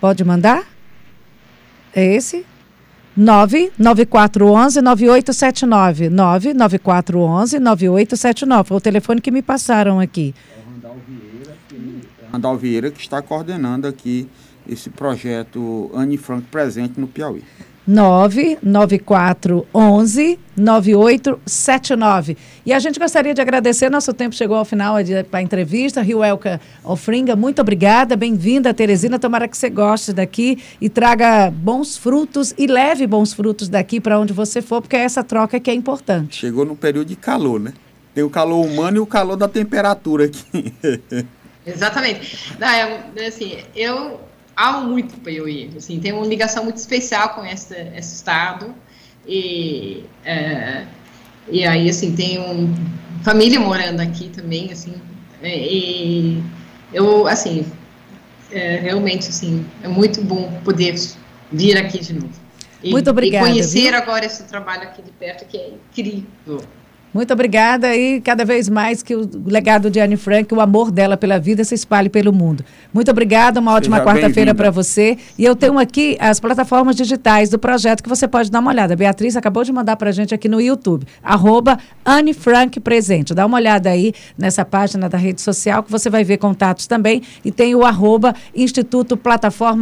Pode 0.00 0.24
mandar? 0.24 0.64
É 1.94 2.04
esse? 2.04 2.44
99411-9879. 3.18 6.10
99411-9879. 6.10 8.64
Foi 8.64 8.76
o 8.76 8.80
telefone 8.80 9.20
que 9.20 9.30
me 9.30 9.42
passaram 9.42 10.00
aqui. 10.00 10.34
É 10.56 10.62
Randall 12.32 12.56
Vieira, 12.56 12.90
que 12.90 13.00
está 13.00 13.20
coordenando 13.20 13.86
aqui 13.86 14.26
esse 14.66 14.88
projeto 14.88 15.90
Anne 15.94 16.16
Frank 16.16 16.46
presente 16.50 16.98
no 16.98 17.06
Piauí. 17.06 17.44
99411 17.86 20.38
9879. 20.56 22.36
E 22.64 22.72
a 22.72 22.78
gente 22.78 22.98
gostaria 22.98 23.34
de 23.34 23.40
agradecer, 23.40 23.90
nosso 23.90 24.12
tempo 24.12 24.34
chegou 24.34 24.56
ao 24.56 24.64
final 24.64 24.96
para 25.30 25.40
a 25.40 25.42
entrevista. 25.42 26.02
Riuelka 26.02 26.60
Ofringa, 26.84 27.34
muito 27.34 27.60
obrigada, 27.60 28.16
bem-vinda, 28.16 28.74
Teresina. 28.74 29.18
Tomara 29.18 29.48
que 29.48 29.56
você 29.56 29.70
goste 29.70 30.12
daqui 30.12 30.58
e 30.80 30.88
traga 30.88 31.50
bons 31.50 31.96
frutos 31.96 32.54
e 32.58 32.66
leve 32.66 33.06
bons 33.06 33.32
frutos 33.32 33.68
daqui 33.68 34.00
para 34.00 34.18
onde 34.18 34.32
você 34.32 34.62
for, 34.62 34.80
porque 34.80 34.96
é 34.96 35.00
essa 35.00 35.24
troca 35.24 35.58
que 35.58 35.70
é 35.70 35.74
importante. 35.74 36.36
Chegou 36.36 36.64
no 36.64 36.76
período 36.76 37.08
de 37.08 37.16
calor, 37.16 37.58
né? 37.58 37.72
Tem 38.14 38.22
o 38.22 38.30
calor 38.30 38.64
humano 38.64 38.98
e 38.98 39.00
o 39.00 39.06
calor 39.06 39.36
da 39.36 39.48
temperatura 39.48 40.26
aqui. 40.26 40.72
Exatamente. 41.66 42.52
Não, 42.58 42.68
é, 42.68 43.26
assim, 43.26 43.58
eu 43.74 44.20
amo 44.68 44.88
muito 44.88 45.16
Piauí, 45.20 45.70
assim, 45.76 45.98
tem 46.00 46.12
uma 46.12 46.26
ligação 46.26 46.64
muito 46.64 46.76
especial 46.76 47.30
com 47.30 47.44
esse, 47.44 47.74
esse 47.96 48.14
estado 48.14 48.74
e 49.26 50.04
é, 50.24 50.86
e 51.48 51.64
aí 51.64 51.88
assim 51.88 52.14
tem 52.14 52.40
um, 52.40 52.74
família 53.22 53.58
morando 53.60 54.00
aqui 54.00 54.28
também 54.28 54.70
assim 54.72 54.94
e 55.42 56.42
eu 56.92 57.26
assim 57.26 57.64
é, 58.50 58.78
realmente 58.78 59.28
assim 59.28 59.64
é 59.82 59.88
muito 59.88 60.22
bom 60.22 60.52
poder 60.64 60.94
vir 61.50 61.76
aqui 61.76 62.00
de 62.00 62.14
novo 62.14 62.32
e, 62.82 62.90
muito 62.90 63.10
obrigada 63.10 63.46
e 63.46 63.50
conhecer 63.50 63.90
viu? 63.90 63.96
agora 63.96 64.24
esse 64.24 64.42
trabalho 64.44 64.82
aqui 64.84 65.02
de 65.02 65.12
perto 65.12 65.44
que 65.46 65.56
é 65.56 65.70
incrível 65.70 66.60
Muito 67.14 67.30
obrigada 67.32 67.94
e 67.94 68.22
cada 68.22 68.42
vez 68.42 68.70
mais 68.70 69.02
que 69.02 69.14
o 69.14 69.28
legado 69.44 69.90
de 69.90 70.00
Anne 70.00 70.16
Frank, 70.16 70.52
o 70.54 70.60
amor 70.60 70.90
dela 70.90 71.14
pela 71.14 71.38
vida 71.38 71.62
se 71.62 71.74
espalhe 71.74 72.08
pelo 72.08 72.32
mundo. 72.32 72.64
Muito 72.92 73.10
obrigada, 73.10 73.60
uma 73.60 73.74
ótima 73.74 74.00
quarta-feira 74.00 74.54
para 74.54 74.70
você. 74.70 75.18
E 75.38 75.44
eu 75.44 75.54
tenho 75.54 75.78
aqui 75.78 76.16
as 76.18 76.40
plataformas 76.40 76.96
digitais 76.96 77.50
do 77.50 77.58
projeto 77.58 78.02
que 78.02 78.08
você 78.08 78.26
pode 78.26 78.50
dar 78.50 78.60
uma 78.60 78.70
olhada. 78.70 78.94
A 78.94 78.96
Beatriz 78.96 79.36
acabou 79.36 79.62
de 79.62 79.72
mandar 79.72 79.96
para 79.96 80.08
a 80.08 80.12
gente 80.12 80.34
aqui 80.34 80.48
no 80.48 80.60
YouTube, 80.60 81.06
arroba 81.22 81.78
Anne 82.04 82.32
Frank 82.32 82.80
Presente. 82.80 83.34
Dá 83.34 83.44
uma 83.44 83.58
olhada 83.58 83.90
aí 83.90 84.14
nessa 84.36 84.64
página 84.64 85.08
da 85.08 85.18
rede 85.18 85.42
social 85.42 85.82
que 85.82 85.90
você 85.90 86.08
vai 86.08 86.24
ver 86.24 86.38
contatos 86.38 86.86
também 86.86 87.22
e 87.44 87.52
tem 87.52 87.74
o 87.74 87.84
arroba 87.84 88.34
Instituto 88.54 89.16
Plataforma 89.16 89.80